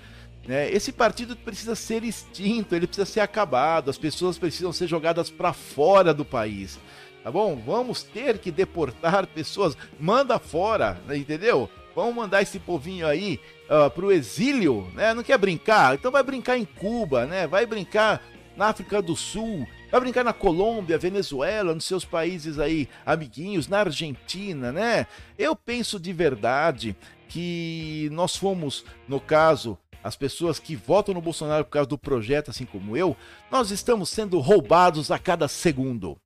Né? 0.47 0.71
Esse 0.71 0.93
partido 0.93 1.37
precisa 1.37 1.75
ser 1.75 2.05
extinto, 2.05 2.75
ele 2.75 2.87
precisa 2.87 3.07
ser 3.07 3.21
acabado, 3.21 3.91
as 3.91 3.99
pessoas 3.99 4.39
precisam 4.39 4.73
ser 4.73 4.87
jogadas 4.87 5.31
para 5.31 5.53
fora 5.53 6.13
do 6.13 6.25
país. 6.25 6.79
Tá 7.23 7.31
bom? 7.31 7.57
Vamos 7.57 8.03
ter 8.03 8.39
que 8.39 8.51
deportar 8.51 9.27
pessoas, 9.27 9.77
manda 9.99 10.39
fora, 10.39 11.01
né? 11.07 11.17
entendeu? 11.17 11.69
Vamos 11.95 12.15
mandar 12.15 12.43
esse 12.43 12.61
povinho 12.61 13.07
aí 13.07 13.41
uh, 13.69 13.91
pro 13.91 14.13
exílio, 14.13 14.89
né? 14.95 15.13
Não 15.13 15.25
quer 15.25 15.37
brincar? 15.37 15.97
Então 15.97 16.13
vai 16.13 16.23
brincar 16.23 16.57
em 16.57 16.65
Cuba, 16.65 17.27
né? 17.27 17.45
Vai 17.49 17.67
brincar 17.67 18.23
na 18.57 18.67
África 18.67 19.03
do 19.03 19.17
Sul, 19.17 19.67
Vai 19.91 20.01
brincar 20.01 20.22
na 20.24 20.34
Colômbia, 20.34 20.99
Venezuela, 20.99 21.74
nos 21.74 21.84
seus 21.84 22.05
países 22.05 22.59
aí 22.59 22.89
amiguinhos, 23.07 23.68
na 23.68 23.80
Argentina, 23.80 24.70
né? 24.70 25.07
Eu 25.39 25.57
penso 25.57 25.99
de 25.99 26.12
verdade 26.12 26.95
que 27.28 28.09
nós 28.12 28.36
fomos, 28.36 28.84
no 29.09 29.18
caso, 29.18 29.78
as 30.05 30.14
pessoas 30.14 30.59
que 30.59 30.76
votam 30.76 31.14
no 31.14 31.20
Bolsonaro 31.22 31.64
por 31.64 31.70
causa 31.70 31.89
do 31.89 31.99
projeto, 31.99 32.51
assim 32.51 32.66
como 32.66 32.97
eu, 32.97 33.16
nós 33.51 33.70
estamos 33.70 34.11
sendo 34.11 34.39
roubados 34.39 35.11
a 35.11 35.18
cada 35.18 35.49
segundo. 35.49 36.18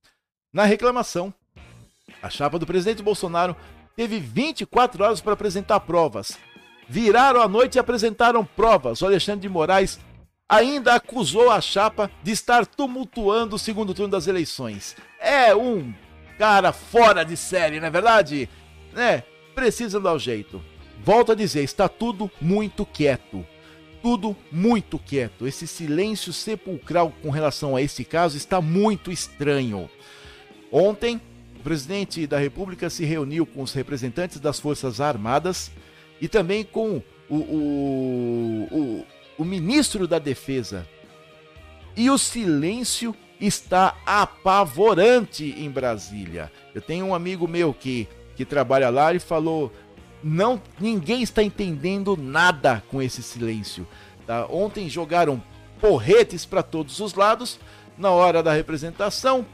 Na 0.53 0.65
reclamação, 0.65 1.33
a 2.21 2.29
chapa 2.29 2.59
do 2.59 2.67
presidente 2.67 3.03
Bolsonaro 3.03 3.57
teve 3.97 4.19
24 4.19 5.05
horas 5.05 5.21
para 5.21 5.35
apresentar 5.35 5.81
provas. 5.81 6.37
viraram 6.89 7.41
a 7.41 7.49
noite 7.49 7.77
e 7.77 7.79
apresentaram 7.79 8.45
provas. 8.45 9.01
O 9.01 9.07
Alexandre 9.07 9.43
de 9.43 9.49
Moraes 9.49 9.99
ainda 10.53 10.97
acusou 10.97 11.51
a 11.51 11.63
chapa 11.63 12.11
de 12.23 12.31
estar 12.31 12.67
tumultuando 12.67 13.57
o 13.57 13.59
segundo 13.59 13.95
turno 13.95 14.11
das 14.11 14.27
eleições. 14.27 14.95
É 15.19 15.57
um 15.57 15.95
cara 16.39 16.73
fora 16.73 17.25
de 17.25 17.39
série, 17.39 17.81
não 17.81 17.87
é 17.87 17.91
verdade? 17.91 18.51
Né? 18.93 19.23
Precisa 19.55 19.99
dar 19.99 20.13
o 20.13 20.19
jeito. 20.19 20.63
Volto 21.03 21.33
a 21.33 21.35
dizer, 21.35 21.63
está 21.63 21.89
tudo 21.89 22.31
muito 22.39 22.85
quieto. 22.85 23.47
Tudo 24.03 24.37
muito 24.51 24.99
quieto. 24.99 25.47
Esse 25.47 25.67
silêncio 25.67 26.35
sepulcral 26.35 27.15
com 27.23 27.31
relação 27.31 27.75
a 27.75 27.81
esse 27.81 28.05
caso 28.05 28.37
está 28.37 28.61
muito 28.61 29.11
estranho. 29.11 29.89
Ontem, 30.71 31.19
o 31.59 31.63
presidente 31.63 32.27
da 32.27 32.39
República 32.39 32.91
se 32.91 33.07
reuniu 33.07 33.47
com 33.47 33.63
os 33.63 33.73
representantes 33.73 34.39
das 34.39 34.61
Forças 34.61 35.01
Armadas 35.01 35.71
e 36.21 36.29
também 36.29 36.63
com 36.63 37.03
o, 37.31 37.37
o, 37.37 38.69
o, 38.71 39.07
o 39.43 39.45
ministro 39.45 40.07
da 40.07 40.19
Defesa. 40.19 40.87
E 41.97 42.09
o 42.09 42.17
silêncio 42.17 43.15
está 43.41 43.97
apavorante 44.07 45.55
em 45.59 45.69
Brasília. 45.69 46.51
Eu 46.75 46.81
tenho 46.81 47.07
um 47.07 47.15
amigo 47.15 47.47
meu 47.47 47.75
que, 47.75 48.09
que 48.37 48.45
trabalha 48.45 48.89
lá 48.89 49.13
e 49.13 49.19
falou: 49.19 49.71
não, 50.23 50.63
ninguém 50.81 51.23
está 51.23 51.43
entendendo 51.43 52.17
nada 52.17 52.83
com 52.89 53.03
esse 53.03 53.23
silêncio. 53.23 53.87
Tá? 54.27 54.47
Ontem 54.47 54.89
jogaram 54.89 55.43
porretes 55.81 56.47
para 56.47 56.63
todos 56.63 57.01
os 57.01 57.15
lados 57.15 57.59
na 57.99 58.11
hora 58.11 58.43
da 58.43 58.53
representação. 58.53 59.45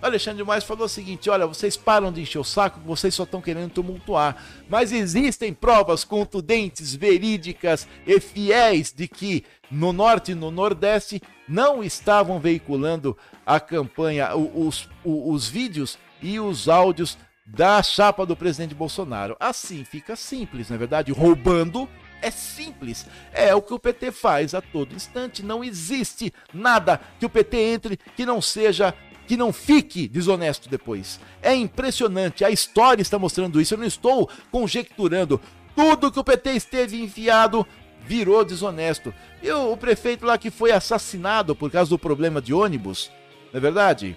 Alexandre 0.00 0.44
Mais 0.44 0.64
falou 0.64 0.86
o 0.86 0.88
seguinte: 0.88 1.30
olha, 1.30 1.46
vocês 1.46 1.76
param 1.76 2.12
de 2.12 2.20
encher 2.20 2.38
o 2.38 2.44
saco, 2.44 2.80
vocês 2.80 3.14
só 3.14 3.24
estão 3.24 3.40
querendo 3.40 3.70
tumultuar. 3.70 4.36
Mas 4.68 4.92
existem 4.92 5.52
provas 5.52 6.04
contundentes, 6.04 6.94
verídicas 6.94 7.86
e 8.06 8.20
fiéis 8.20 8.92
de 8.92 9.08
que 9.08 9.44
no 9.70 9.92
norte 9.92 10.32
e 10.32 10.34
no 10.34 10.50
nordeste 10.50 11.20
não 11.48 11.82
estavam 11.82 12.38
veiculando 12.38 13.16
a 13.44 13.58
campanha, 13.58 14.34
os, 14.34 14.88
os, 15.04 15.34
os 15.34 15.48
vídeos 15.48 15.98
e 16.22 16.38
os 16.38 16.68
áudios 16.68 17.18
da 17.46 17.82
chapa 17.82 18.26
do 18.26 18.36
presidente 18.36 18.74
Bolsonaro. 18.74 19.36
Assim 19.38 19.84
fica 19.84 20.16
simples, 20.16 20.68
na 20.68 20.76
é 20.76 20.78
verdade? 20.78 21.12
Roubando 21.12 21.88
é 22.20 22.30
simples. 22.30 23.06
É 23.32 23.54
o 23.54 23.62
que 23.62 23.72
o 23.72 23.78
PT 23.78 24.10
faz 24.10 24.54
a 24.54 24.60
todo 24.60 24.94
instante. 24.94 25.44
Não 25.44 25.62
existe 25.62 26.32
nada 26.52 27.00
que 27.20 27.26
o 27.26 27.30
PT 27.30 27.56
entre 27.56 27.96
que 28.16 28.26
não 28.26 28.42
seja 28.42 28.92
que 29.26 29.36
não 29.36 29.52
fique 29.52 30.08
desonesto 30.08 30.68
depois. 30.68 31.20
É 31.42 31.54
impressionante, 31.54 32.44
a 32.44 32.50
história 32.50 33.02
está 33.02 33.18
mostrando 33.18 33.60
isso. 33.60 33.74
Eu 33.74 33.78
não 33.78 33.86
estou 33.86 34.30
conjecturando. 34.50 35.40
Tudo 35.74 36.10
que 36.10 36.18
o 36.18 36.24
PT 36.24 36.52
esteve 36.52 37.02
enfiado 37.02 37.66
virou 38.06 38.44
desonesto. 38.44 39.12
E 39.42 39.50
o, 39.50 39.76
prefeito 39.76 40.24
lá 40.24 40.38
que 40.38 40.50
foi 40.50 40.70
assassinado 40.70 41.54
por 41.54 41.70
causa 41.70 41.90
do 41.90 41.98
problema 41.98 42.40
de 42.40 42.54
ônibus, 42.54 43.10
não 43.52 43.58
é 43.58 43.60
verdade? 43.60 44.16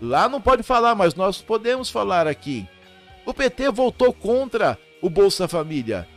Lá 0.00 0.28
não 0.28 0.40
pode 0.40 0.62
falar, 0.62 0.94
mas 0.94 1.14
nós 1.14 1.40
podemos 1.40 1.90
falar 1.90 2.26
aqui. 2.26 2.68
O 3.24 3.32
PT 3.32 3.70
votou 3.70 4.12
contra 4.12 4.78
o 5.00 5.08
Bolsa 5.08 5.46
Família. 5.46 6.08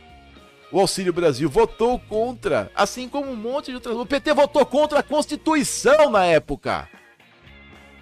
O 0.72 0.78
Auxílio 0.78 1.12
Brasil 1.12 1.48
votou 1.48 1.98
contra, 1.98 2.70
assim 2.74 3.08
como 3.08 3.30
um 3.30 3.36
monte 3.36 3.66
de 3.66 3.74
outras. 3.74 3.96
O 3.96 4.06
PT 4.06 4.32
votou 4.32 4.64
contra 4.64 5.00
a 5.00 5.02
Constituição 5.02 6.10
na 6.10 6.24
época. 6.24 6.88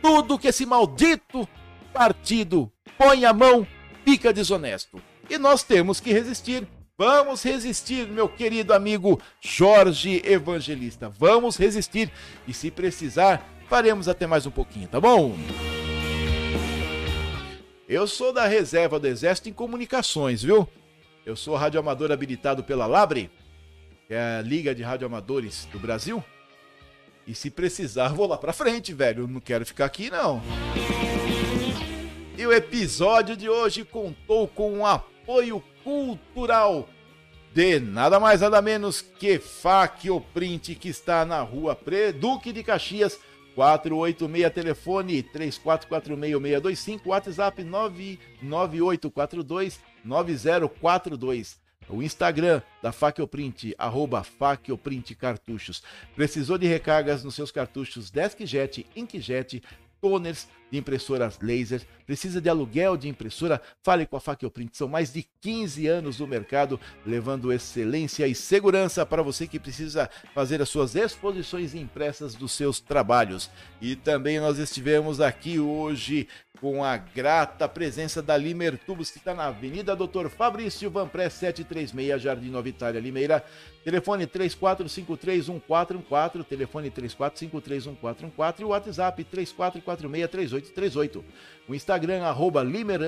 Tudo 0.02 0.38
que 0.38 0.48
esse 0.48 0.64
maldito 0.64 1.48
partido 1.92 2.70
põe 2.96 3.24
a 3.24 3.32
mão 3.32 3.66
fica 4.04 4.32
desonesto. 4.32 5.00
E 5.28 5.36
nós 5.38 5.62
temos 5.62 6.00
que 6.00 6.12
resistir. 6.12 6.66
Vamos 6.96 7.42
resistir, 7.42 8.08
meu 8.08 8.28
querido 8.28 8.74
amigo 8.74 9.20
Jorge 9.40 10.20
Evangelista. 10.24 11.08
Vamos 11.08 11.56
resistir. 11.56 12.10
E 12.46 12.52
se 12.52 12.70
precisar, 12.70 13.46
faremos 13.68 14.08
até 14.08 14.26
mais 14.26 14.46
um 14.46 14.50
pouquinho, 14.50 14.88
tá 14.88 15.00
bom? 15.00 15.36
Eu 17.88 18.06
sou 18.06 18.32
da 18.32 18.46
reserva 18.46 18.98
do 18.98 19.06
Exército 19.06 19.48
em 19.48 19.52
Comunicações, 19.52 20.42
viu? 20.42 20.68
Eu 21.24 21.36
sou 21.36 21.54
radioamador 21.54 22.10
habilitado 22.10 22.64
pela 22.64 22.86
Labre, 22.86 23.30
que 24.06 24.14
é 24.14 24.38
a 24.38 24.42
Liga 24.42 24.74
de 24.74 24.82
Radioamadores 24.82 25.66
do 25.72 25.78
Brasil. 25.78 26.24
E 27.28 27.34
se 27.34 27.50
precisar, 27.50 28.08
vou 28.08 28.26
lá 28.26 28.38
pra 28.38 28.54
frente, 28.54 28.94
velho. 28.94 29.24
Eu 29.24 29.28
não 29.28 29.38
quero 29.38 29.66
ficar 29.66 29.84
aqui, 29.84 30.10
não. 30.10 30.40
E 32.38 32.46
o 32.46 32.52
episódio 32.52 33.36
de 33.36 33.50
hoje 33.50 33.84
contou 33.84 34.48
com 34.48 34.78
um 34.78 34.86
apoio 34.86 35.62
cultural 35.84 36.88
de 37.52 37.78
nada 37.80 38.18
mais 38.18 38.40
nada 38.40 38.62
menos 38.62 39.02
que 39.02 39.38
Fac 39.38 40.06
Print, 40.32 40.74
que 40.74 40.88
está 40.88 41.26
na 41.26 41.42
rua 41.42 41.74
Pre 41.74 42.12
Duque 42.12 42.50
de 42.50 42.62
Caxias, 42.62 43.18
486, 43.54 44.54
telefone 44.54 45.22
3446-625, 45.24 47.00
WhatsApp 47.04 47.62
99842 47.62 49.78
9042. 50.02 51.67
O 51.88 52.02
Instagram 52.02 52.60
da 52.82 52.92
Faquioprint, 52.92 53.74
arroba 53.78 54.22
Cartuchos. 55.18 55.82
Precisou 56.14 56.58
de 56.58 56.66
recargas 56.66 57.24
nos 57.24 57.34
seus 57.34 57.50
cartuchos 57.50 58.10
Deskjet, 58.10 58.86
Inkjet, 58.94 59.62
toners 60.00 60.48
de 60.70 60.78
impressoras 60.78 61.38
laser, 61.40 61.82
precisa 62.06 62.40
de 62.40 62.48
aluguel 62.48 62.96
de 62.96 63.08
impressora, 63.08 63.60
fale 63.82 64.06
com 64.06 64.16
a 64.16 64.20
Faquioprint. 64.20 64.76
São 64.76 64.88
mais 64.88 65.12
de 65.12 65.26
15 65.40 65.86
anos 65.86 66.18
no 66.18 66.26
mercado, 66.26 66.80
levando 67.04 67.52
excelência 67.52 68.26
e 68.26 68.34
segurança 68.34 69.04
para 69.04 69.22
você 69.22 69.46
que 69.46 69.58
precisa 69.58 70.08
fazer 70.34 70.62
as 70.62 70.68
suas 70.68 70.94
exposições 70.94 71.74
impressas 71.74 72.34
dos 72.34 72.52
seus 72.52 72.80
trabalhos. 72.80 73.50
E 73.80 73.96
também 73.96 74.40
nós 74.40 74.58
estivemos 74.58 75.20
aqui 75.20 75.58
hoje 75.58 76.28
com 76.60 76.84
a 76.84 76.96
grata 76.96 77.68
presença 77.68 78.20
da 78.20 78.36
Limer 78.36 78.76
Tubos, 78.78 79.10
que 79.10 79.18
está 79.18 79.32
na 79.34 79.46
Avenida 79.46 79.94
Doutor 79.94 80.28
Fabrício 80.28 80.90
Vanpré 80.90 81.30
736, 81.30 82.20
Jardim 82.20 82.50
Nova 82.50 82.68
Itália, 82.68 83.00
Limeira. 83.00 83.44
Telefone 83.84 84.26
34531414, 84.26 86.44
telefone 86.44 86.90
34531414 86.90 88.60
e 88.60 88.64
o 88.64 88.68
WhatsApp 88.68 89.24
34463838. 90.62 91.24
O 91.68 91.74
Instagram, 91.74 92.22
arroba 92.22 92.62
Limer 92.62 93.00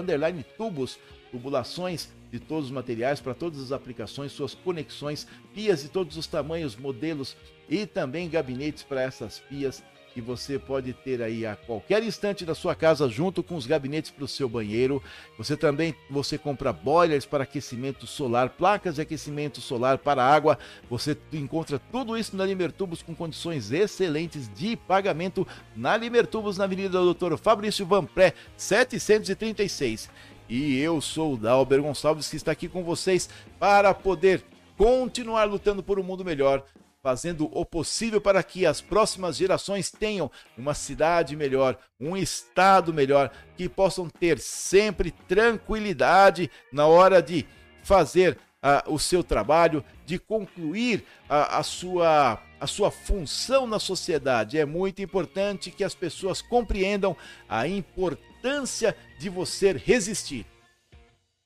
Tubos, 0.57 0.99
tubulações 1.31 2.11
de 2.31 2.39
todos 2.39 2.67
os 2.67 2.71
materiais 2.71 3.21
para 3.21 3.35
todas 3.35 3.61
as 3.61 3.73
aplicações, 3.73 4.33
suas 4.33 4.55
conexões, 4.55 5.27
pias 5.55 5.83
de 5.83 5.89
todos 5.89 6.17
os 6.17 6.27
tamanhos, 6.27 6.77
modelos 6.77 7.37
e 7.69 7.87
também 7.87 8.29
gabinetes 8.29 8.83
para 8.83 9.03
essas 9.03 9.39
pias 9.41 9.83
que 10.21 10.27
você 10.27 10.59
pode 10.59 10.93
ter 10.93 11.23
aí 11.23 11.47
a 11.47 11.57
qualquer 11.57 12.03
instante 12.03 12.45
da 12.45 12.55
sua 12.55 12.75
casa 12.75 13.09
junto 13.09 13.43
com 13.43 13.57
os 13.57 13.67
gabinetes 13.67 14.11
para 14.11 14.25
o 14.25 14.29
seu 14.29 14.49
banheiro. 14.49 15.03
Você 15.39 15.57
também 15.57 15.95
você 16.11 16.37
compra 16.37 16.73
boilers 16.73 17.25
para 17.25 17.45
aquecimento 17.45 18.07
solar, 18.07 18.51
placas 18.51 18.97
de 18.97 19.01
aquecimento 19.01 19.61
solar 19.61 19.99
para 19.99 20.23
água. 20.23 20.59
Você 20.89 21.17
encontra 21.33 21.81
tudo 21.91 22.17
isso 22.17 22.37
na 22.37 22.45
Limertubos 22.45 23.03
com 23.03 23.15
condições 23.15 23.73
excelentes 23.73 24.49
de 24.55 24.77
pagamento 24.77 25.47
na 25.75 25.97
Limertubos 25.97 26.59
na 26.59 26.65
Avenida 26.65 26.91
Doutor 26.91 27.37
Fabrício 27.39 27.87
Vanpré 27.87 28.35
736. 28.57 30.11
E 30.49 30.79
eu 30.79 31.01
sou 31.01 31.35
o 31.35 31.37
Dalber 31.37 31.81
Gonçalves 31.81 32.29
que 32.29 32.37
está 32.37 32.53
aqui 32.53 32.69
com 32.69 32.85
vocês 32.85 33.31
para 33.59 33.95
poder 33.95 34.45
continuar 34.77 35.45
lutando 35.45 35.83
por 35.83 35.99
um 35.99 36.03
mundo 36.03 36.25
melhor 36.25 36.65
fazendo 37.03 37.49
o 37.53 37.65
possível 37.65 38.21
para 38.21 38.43
que 38.43 38.67
as 38.67 38.81
próximas 38.81 39.37
gerações 39.37 39.91
tenham 39.91 40.31
uma 40.57 40.75
cidade 40.75 41.35
melhor, 41.35 41.79
um 41.99 42.17
estado 42.17 42.93
melhor, 42.93 43.31
que 43.57 43.69
possam 43.69 44.09
ter 44.09 44.39
sempre 44.39 45.11
tranquilidade 45.11 46.51
na 46.73 46.87
hora 46.87 47.23
de 47.23 47.47
fazer 47.83 48.39
uh, 48.63 48.93
o 48.93 48.99
seu 48.99 49.25
trabalho, 49.25 49.85
de 50.05 50.19
concluir 50.19 51.05
a, 51.29 51.59
a, 51.59 51.63
sua, 51.63 52.43
a 52.61 52.67
sua 52.67 52.91
função 52.91 53.67
na 53.67 53.79
sociedade. 53.79 54.59
É 54.59 54.65
muito 54.65 55.01
importante 55.01 55.71
que 55.71 55.85
as 55.85 55.95
pessoas 55.95 56.43
compreendam 56.43 57.17
a 57.49 57.67
importância 57.67 58.95
de 59.19 59.29
você 59.29 59.73
resistir. 59.73 60.47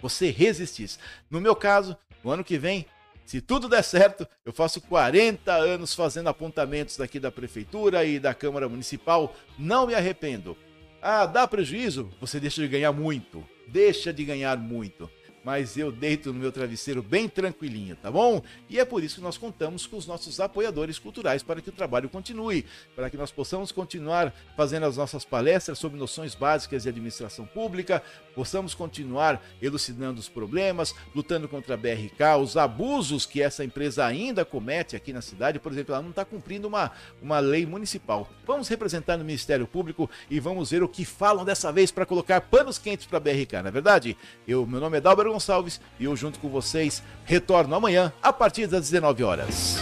Você 0.01 0.31
resistir. 0.31 0.91
No 1.31 1.41
meu 1.41 1.55
caso, 1.55 1.97
no 2.23 2.31
ano 2.31 2.45
que 2.45 2.59
vem, 2.59 2.87
se 3.25 3.41
tudo 3.41 3.69
der 3.69 3.83
certo, 3.83 4.27
eu 4.45 4.53
faço 4.53 4.81
40 4.81 5.53
anos 5.53 5.95
fazendo 5.95 6.29
apontamentos 6.29 6.97
daqui 6.97 7.19
da 7.19 7.33
prefeitura 7.33 8.05
e 8.05 8.19
da 8.19 8.35
Câmara 8.35 8.69
Municipal. 8.69 9.35
Não 9.59 9.87
me 9.87 9.95
arrependo. 9.95 10.57
Ah, 11.01 11.27
dá 11.27 11.47
prejuízo? 11.47 12.11
Você 12.21 12.39
deixa 12.39 12.61
de 12.61 12.69
ganhar 12.69 12.93
muito. 12.93 13.47
Deixa 13.67 14.13
de 14.13 14.25
ganhar 14.25 14.57
muito. 14.59 15.11
Mas 15.45 15.77
eu 15.77 15.93
deito 15.93 16.33
no 16.33 16.41
meu 16.41 16.51
travesseiro 16.51 17.03
bem 17.03 17.29
tranquilinho, 17.29 17.97
tá 17.97 18.11
bom? 18.11 18.43
E 18.69 18.81
é 18.81 18.85
por 18.85 19.05
isso 19.05 19.17
que 19.17 19.21
nós 19.21 19.37
contamos 19.37 19.87
com 19.87 19.97
os 19.97 20.07
nossos 20.07 20.41
apoiadores 20.41 20.99
culturais 20.99 21.43
para 21.43 21.61
que 21.61 21.69
o 21.69 21.73
trabalho 21.73 22.09
continue, 22.09 22.65
para 22.97 23.11
que 23.11 23.17
nós 23.17 23.31
possamos 23.31 23.71
continuar 23.71 24.33
fazendo 24.57 24.87
as 24.87 24.97
nossas 24.97 25.25
palestras 25.25 25.79
sobre 25.79 25.99
noções 25.99 26.35
básicas 26.35 26.85
de 26.85 26.89
administração 26.89 27.45
pública, 27.45 28.03
possamos 28.35 28.75
continuar 28.75 29.45
elucidando 29.61 30.19
os 30.19 30.29
problemas, 30.29 30.95
lutando 31.15 31.49
contra 31.49 31.75
a 31.75 31.77
BRK, 31.77 32.37
os 32.41 32.57
abusos 32.57 33.27
que 33.27 33.43
essa 33.43 33.65
empresa 33.65 34.05
ainda 34.05 34.45
comete 34.45 34.97
aqui 34.97 35.13
na 35.13 35.21
cidade. 35.21 35.59
Por 35.59 35.73
exemplo, 35.73 35.95
ela 35.95 36.03
não 36.03 36.11
está 36.11 36.25
cumprindo 36.25 36.67
uma, 36.67 36.91
uma 37.21 37.39
lei 37.39 37.67
municipal. 37.67 38.29
Vamos 38.47 38.69
representar 38.69 39.19
no 39.19 39.25
Ministério 39.25 39.67
Público 39.67 40.09
e 40.31 40.41
vamos 40.41 40.71
ver 40.71 40.83
o 40.83 40.89
que 40.89 41.05
falam 41.05 41.45
dessa 41.45 41.71
vez 41.71 41.91
para 41.91 42.07
colocar 42.07 42.41
panos 42.41 42.79
quentes 42.79 43.07
para 43.07 43.19
a 43.19 43.21
BRK, 43.21 43.53
não 43.63 43.69
é 43.69 43.71
verdade? 43.71 44.17
Eu, 44.47 44.67
meu 44.67 44.81
nome 44.81 44.99
é 44.99 45.01
Dalber 45.01 45.34
Gonçalves 45.35 45.81
e 45.99 46.05
eu, 46.05 46.15
junto 46.17 46.39
com 46.39 46.49
vocês, 46.49 47.03
retorno 47.25 47.75
amanhã 47.75 48.13
a 48.23 48.33
partir 48.33 48.67
das 48.67 48.89
19 48.89 49.25
horas. 49.25 49.79